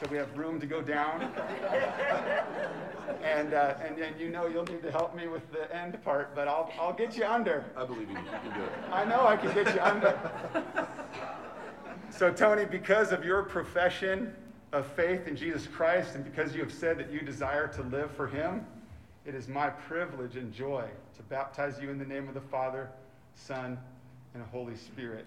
[0.00, 1.22] so we have room to go down.
[3.22, 6.34] and, uh, and, and you know you'll need to help me with the end part,
[6.34, 7.64] but I'll, I'll get you under.
[7.76, 8.22] I believe in you.
[8.22, 8.72] You can do it.
[8.90, 10.18] I know I can get you under.
[12.10, 14.34] so, Tony, because of your profession
[14.72, 18.10] of faith in Jesus Christ and because you have said that you desire to live
[18.10, 18.66] for Him,
[19.26, 20.84] it is my privilege and joy
[21.16, 22.90] to baptize you in the name of the Father,
[23.34, 23.78] Son,
[24.34, 25.24] and Holy Spirit.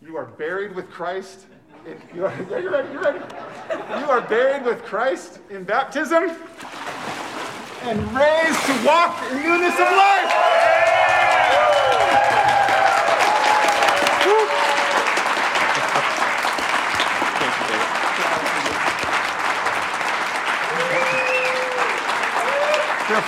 [0.00, 1.46] You are buried with Christ.
[1.86, 3.18] In, you are, yeah, you're ready, you're ready.
[3.70, 6.30] You are buried with Christ in baptism
[7.82, 10.49] and raised to walk in newness of life.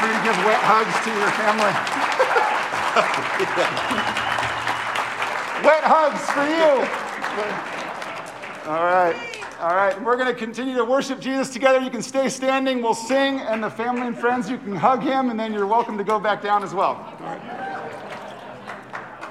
[0.03, 1.63] Free to give wet hugs to your family.
[5.65, 6.83] wet hugs for you.
[8.69, 9.15] All right.
[9.61, 10.03] All right.
[10.03, 11.79] We're going to continue to worship Jesus together.
[11.79, 12.83] You can stay standing.
[12.83, 15.97] We'll sing, and the family and friends, you can hug him, and then you're welcome
[15.99, 16.97] to go back down as well.
[17.21, 17.41] All right.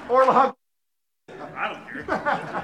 [0.08, 0.54] Or hug.
[1.54, 2.58] I don't care.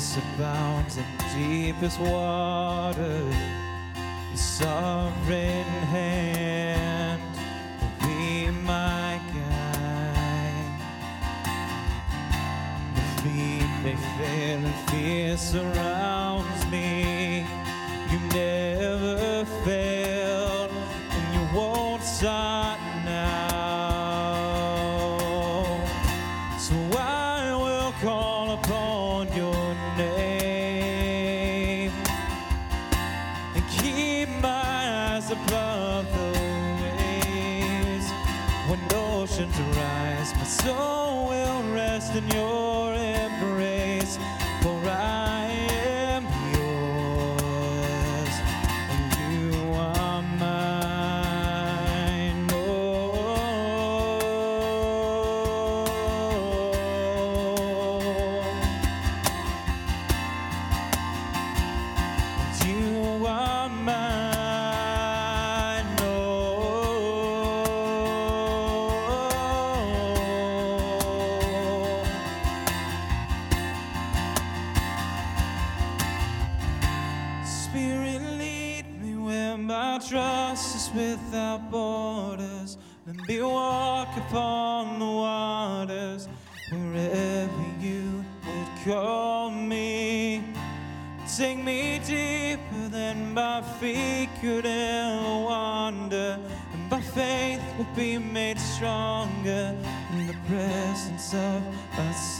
[0.00, 1.04] grace abounds in
[1.36, 3.34] deepest waters,
[4.28, 7.22] Your sovereign hand
[7.80, 10.80] will be my guide.
[12.94, 17.46] The feet may fail and fear surrounds me.
[18.10, 18.69] You never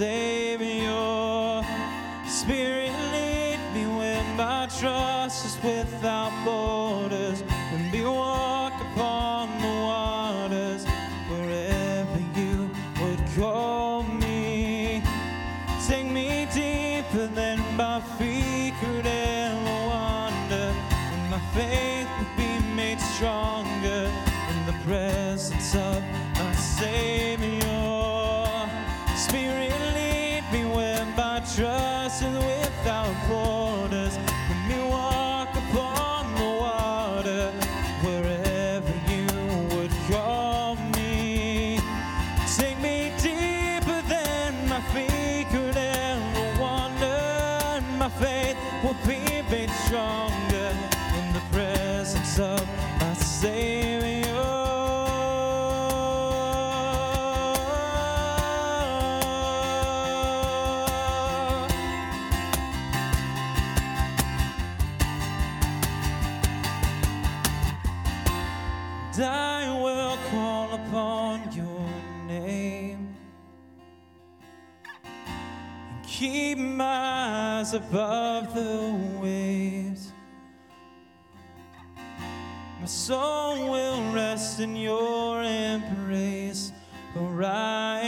[0.00, 0.59] save
[48.82, 50.72] will be made stronger
[51.18, 52.66] in the presence of
[53.00, 53.79] my Savior.
[77.70, 80.12] rise above the waves.
[82.80, 86.72] My soul will rest in your embrace.
[87.16, 87.99] Arise.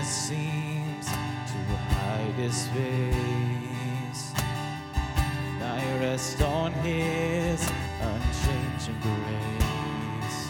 [0.00, 1.12] darkness seems to
[1.94, 4.32] hide his face.
[4.34, 7.70] And I rest on his
[8.00, 10.48] unchanging grace.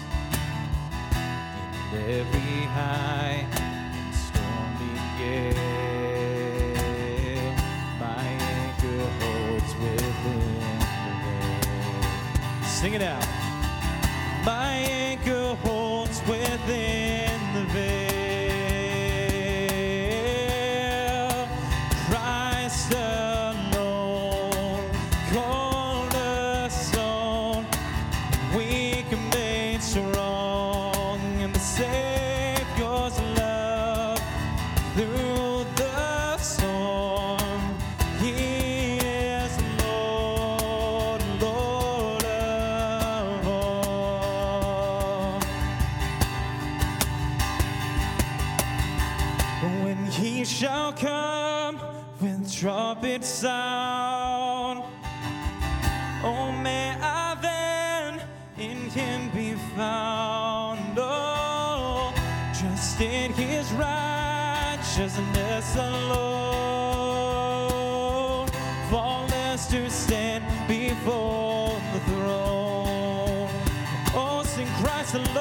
[1.93, 5.55] In every high and stormy gale,
[7.99, 8.25] my
[8.57, 10.61] anchor holds within
[11.05, 12.65] the veil.
[12.65, 13.40] Sing it out.
[65.11, 66.87] Righteousness alone,
[68.91, 73.49] faultless to stand before the throne.
[74.15, 75.40] Oh, sing Christ alone,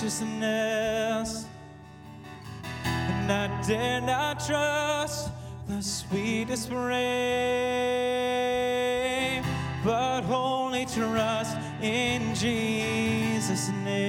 [0.00, 1.44] righteousness.
[2.84, 5.30] And I dare not trust
[5.68, 6.94] the sweetest frame,
[9.84, 14.00] but wholly trust in Jesus' name.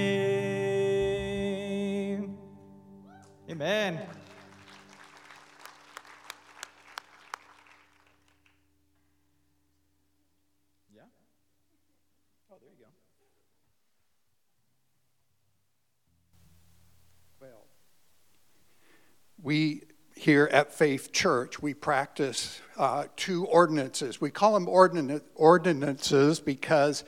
[3.49, 3.99] Amen.
[10.95, 11.01] Yeah?
[12.49, 12.91] Oh, there you go.
[19.43, 19.81] We
[20.15, 24.21] here at Faith Church, we practice uh, two ordinances.
[24.21, 27.03] We call them ordinance, ordinances because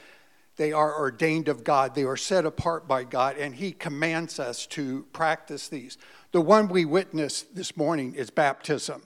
[0.55, 1.93] they are ordained of God.
[1.93, 5.97] They are set apart by God, and He commands us to practice these.
[6.31, 9.03] The one we witnessed this morning is baptism.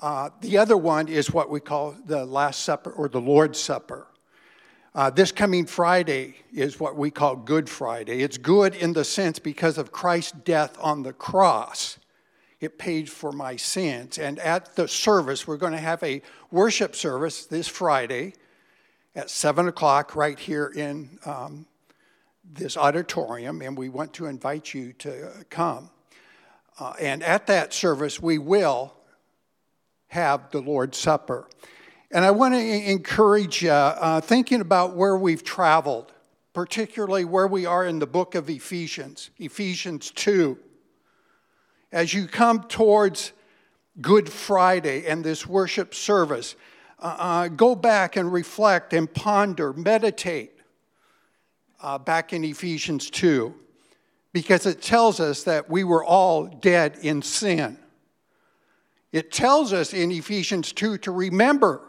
[0.00, 4.06] Uh, the other one is what we call the Last Supper or the Lord's Supper.
[4.94, 8.22] Uh, this coming Friday is what we call Good Friday.
[8.22, 11.98] It's good in the sense because of Christ's death on the cross.
[12.60, 14.18] It paid for my sins.
[14.18, 18.34] And at the service, we're going to have a worship service this Friday
[19.14, 21.66] at 7 o'clock right here in um,
[22.44, 25.90] this auditorium, and we want to invite you to come.
[26.80, 28.94] Uh, and at that service, we will
[30.08, 31.48] have the Lord's Supper.
[32.10, 32.60] And I want to
[32.90, 36.12] encourage you, uh, thinking about where we've traveled,
[36.54, 40.58] particularly where we are in the book of Ephesians, Ephesians 2.
[41.90, 43.32] As you come towards
[44.00, 46.54] Good Friday and this worship service,
[46.98, 50.52] uh, uh, go back and reflect and ponder, meditate
[51.80, 53.54] uh, back in Ephesians 2,
[54.32, 57.78] because it tells us that we were all dead in sin.
[59.10, 61.80] It tells us in Ephesians 2 to remember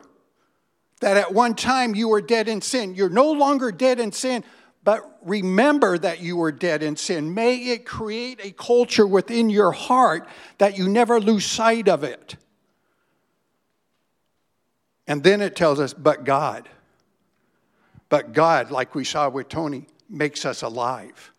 [1.01, 2.95] that at one time you were dead in sin.
[2.95, 4.43] You're no longer dead in sin,
[4.83, 7.33] but remember that you were dead in sin.
[7.33, 10.27] May it create a culture within your heart
[10.57, 12.35] that you never lose sight of it.
[15.05, 16.69] And then it tells us, but God.
[18.09, 21.31] But God, like we saw with Tony, makes us alive.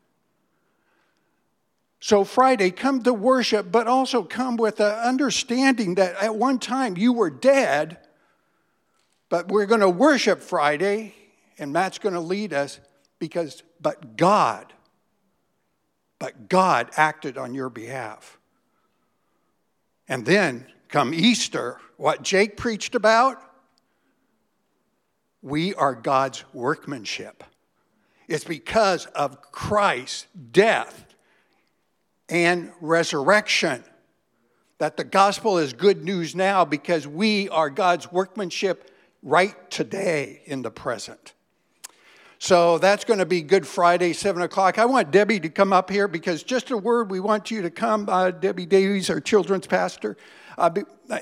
[2.02, 6.96] So, Friday, come to worship, but also come with an understanding that at one time
[6.96, 7.98] you were dead,
[9.28, 11.14] but we're going to worship Friday,
[11.58, 12.80] and Matt's going to lead us
[13.20, 14.72] because, but God,
[16.18, 18.38] but God acted on your behalf.
[20.08, 23.40] And then come Easter, what Jake preached about,
[25.42, 27.44] we are God's workmanship.
[28.26, 31.14] It's because of Christ's death
[32.28, 33.84] and resurrection
[34.78, 38.90] that the gospel is good news now because we are God's workmanship
[39.22, 41.34] right today in the present.
[42.42, 44.78] So that's going to be Good Friday, 7 o'clock.
[44.78, 47.70] I want Debbie to come up here because just a word, we want you to
[47.70, 48.08] come.
[48.08, 50.16] Uh, Debbie Davies, our children's pastor.
[50.56, 50.70] Uh,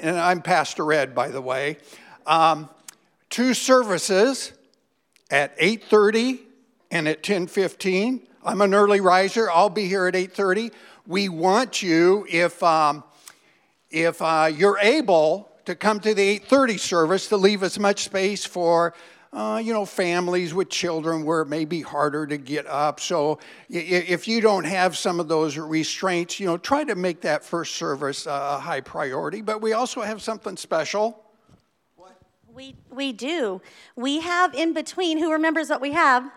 [0.01, 1.79] and I'm Pastor Ed, by the way.
[2.25, 2.69] Um,
[3.31, 4.53] two services
[5.29, 6.39] at 8.30
[6.93, 8.23] and at 10.15.
[8.45, 9.51] I'm an early riser.
[9.51, 10.73] I'll be here at 8.30.
[11.05, 13.03] We want you, if, um,
[13.91, 18.45] if uh, you're able to come to the 8.30 service, to leave as much space
[18.45, 18.95] for
[19.33, 22.99] uh, you know, families with children where it may be harder to get up.
[23.01, 23.39] So
[23.69, 27.77] if you don't have some of those restraints, you know, try to make that first
[27.77, 29.43] service a high priority.
[29.43, 31.23] But we also have something special.
[32.53, 33.61] We, we do.
[33.95, 36.29] We have in between, who remembers what we have?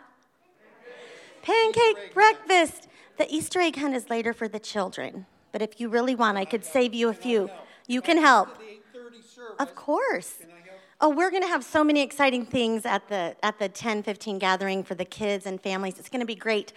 [1.42, 2.88] Pancake breakfast.
[3.18, 5.26] The Easter egg hunt is later for the children.
[5.52, 7.50] But if you really want, I could save you a few.
[7.88, 8.50] You can help.
[9.60, 10.36] Of course.
[11.04, 14.38] Oh, we're going to have so many exciting things at the at the 10 15
[14.38, 15.98] gathering for the kids and families.
[15.98, 16.74] It's going to be great.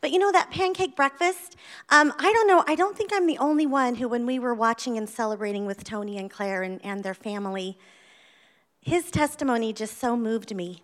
[0.00, 1.54] But you know that pancake breakfast?
[1.88, 2.64] Um, I don't know.
[2.66, 5.84] I don't think I'm the only one who, when we were watching and celebrating with
[5.84, 7.78] Tony and Claire and, and their family,
[8.80, 10.82] his testimony just so moved me.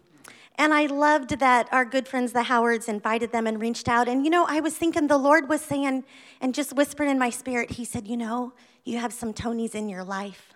[0.55, 4.07] And I loved that our good friends, the Howards, invited them and reached out.
[4.07, 6.05] And you know, I was thinking the Lord was saying,
[6.41, 8.53] and just whispered in my spirit, He said, You know,
[8.85, 10.53] you have some Tonys in your life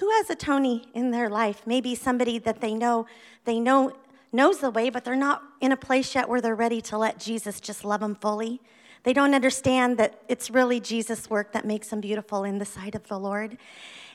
[0.00, 1.62] who has a Tony in their life?
[1.66, 3.06] Maybe somebody that they know
[3.44, 3.92] they know
[4.32, 7.18] knows the way, but they're not in a place yet where they're ready to let
[7.18, 8.60] Jesus just love them fully.
[9.02, 12.94] They don't understand that it's really Jesus' work that makes them beautiful in the sight
[12.94, 13.58] of the Lord.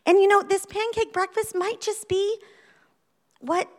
[0.05, 2.39] And you know, this pancake breakfast might just be
[3.39, 3.69] what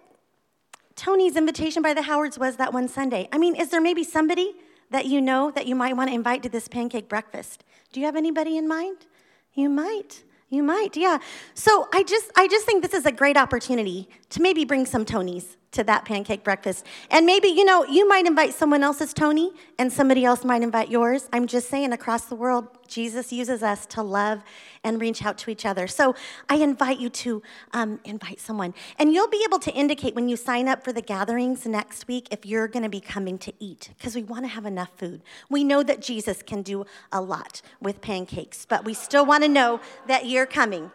[0.94, 3.28] Tony's invitation by the Howards was that one Sunday.
[3.32, 4.54] I mean, is there maybe somebody
[4.90, 7.64] that you know that you might want to invite to this pancake breakfast?
[7.92, 9.06] Do you have anybody in mind?
[9.54, 10.22] You might.
[10.48, 11.18] You might, yeah.
[11.54, 15.04] So I just I just think this is a great opportunity to maybe bring some
[15.04, 16.86] Tonys to that pancake breakfast.
[17.10, 20.90] And maybe, you know, you might invite someone else's Tony and somebody else might invite
[20.90, 21.28] yours.
[21.32, 24.42] I'm just saying across the world, Jesus uses us to love
[24.84, 25.86] and reach out to each other.
[25.86, 26.14] So
[26.48, 27.42] I invite you to
[27.72, 28.72] um, invite someone.
[28.98, 32.28] And you'll be able to indicate when you sign up for the gatherings next week
[32.30, 35.22] if you're going to be coming to eat, because we want to have enough food.
[35.50, 39.48] We know that Jesus can do a lot with pancakes, but we still want to
[39.48, 40.90] know that you're coming.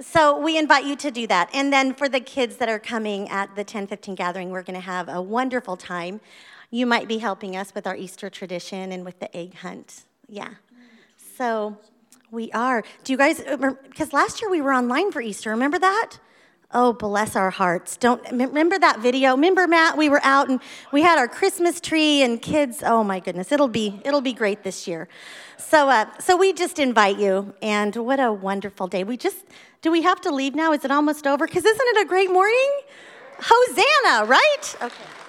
[0.00, 1.50] So we invite you to do that.
[1.52, 4.80] And then for the kids that are coming at the 1015 gathering, we're going to
[4.80, 6.20] have a wonderful time.
[6.70, 10.04] You might be helping us with our Easter tradition and with the egg hunt.
[10.26, 10.54] Yeah.
[11.36, 11.76] So
[12.30, 12.82] we are.
[13.04, 13.42] Do you guys,
[13.88, 16.18] because last year we were online for Easter, remember that?
[16.72, 17.96] Oh, bless our hearts.
[17.96, 19.32] Don't remember that video.
[19.32, 20.60] Remember Matt, we were out and
[20.92, 22.80] we had our Christmas tree and kids.
[22.86, 25.08] Oh my goodness, it'll be it'll be great this year.
[25.58, 29.02] So uh, so we just invite you and what a wonderful day.
[29.02, 29.44] We just
[29.82, 30.72] do we have to leave now?
[30.72, 31.48] Is it almost over?
[31.48, 32.70] Cuz isn't it a great morning?
[33.40, 34.76] Hosanna, right?
[34.80, 35.19] Okay.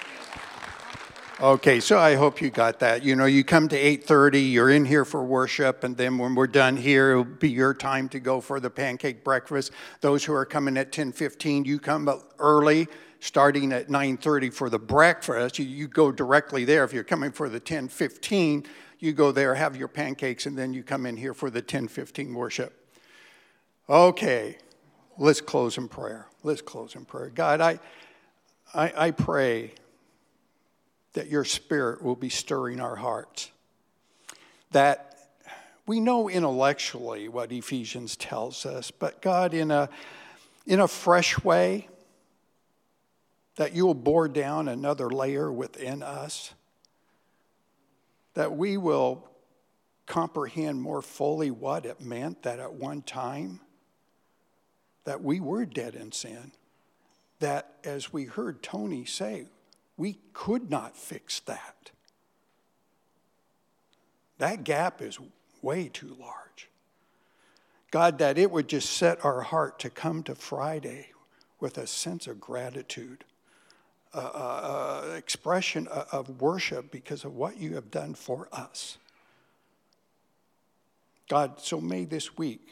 [1.41, 3.03] Okay, so I hope you got that.
[3.03, 6.45] You know, you come to 8:30, you're in here for worship, and then when we're
[6.45, 9.71] done here, it'll be your time to go for the pancake breakfast.
[10.01, 12.07] Those who are coming at 10:15, you come
[12.37, 12.87] early,
[13.21, 15.57] starting at 9:30 for the breakfast.
[15.57, 16.83] You, you go directly there.
[16.83, 18.67] If you're coming for the 10:15,
[18.99, 22.35] you go there, have your pancakes, and then you come in here for the 10:15
[22.35, 22.87] worship.
[23.89, 24.59] Okay,
[25.17, 26.27] let's close in prayer.
[26.43, 27.31] Let's close in prayer.
[27.33, 27.79] God, I,
[28.75, 29.73] I, I pray
[31.13, 33.51] that your spirit will be stirring our hearts.
[34.71, 35.11] That
[35.85, 39.89] we know intellectually what Ephesians tells us, but God, in a,
[40.65, 41.87] in a fresh way,
[43.55, 46.53] that you will bore down another layer within us,
[48.33, 49.27] that we will
[50.05, 53.59] comprehend more fully what it meant that at one time
[55.03, 56.51] that we were dead in sin,
[57.39, 59.45] that as we heard Tony say,
[59.97, 61.91] we could not fix that.
[64.37, 65.19] That gap is
[65.61, 66.69] way too large.
[67.91, 71.09] God, that it would just set our heart to come to Friday
[71.59, 73.23] with a sense of gratitude,
[74.13, 78.97] uh, uh, expression of worship because of what you have done for us.
[81.29, 82.67] God, so may this week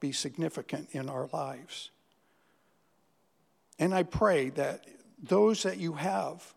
[0.00, 1.90] be significant in our lives.
[3.78, 4.86] And I pray that
[5.22, 6.54] those that you have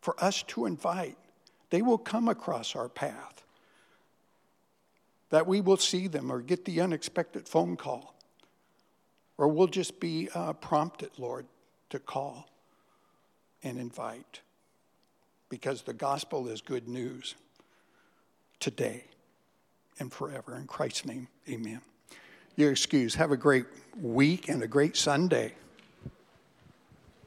[0.00, 1.16] for us to invite,
[1.70, 3.42] they will come across our path.
[5.30, 8.14] That we will see them or get the unexpected phone call.
[9.38, 11.46] Or we'll just be uh, prompted, Lord,
[11.90, 12.48] to call
[13.62, 14.40] and invite.
[15.48, 17.34] Because the gospel is good news
[18.60, 19.04] today
[19.98, 20.56] and forever.
[20.56, 21.80] In Christ's name, amen.
[22.56, 23.16] You're excused.
[23.16, 23.66] Have a great
[24.00, 25.54] week and a great Sunday.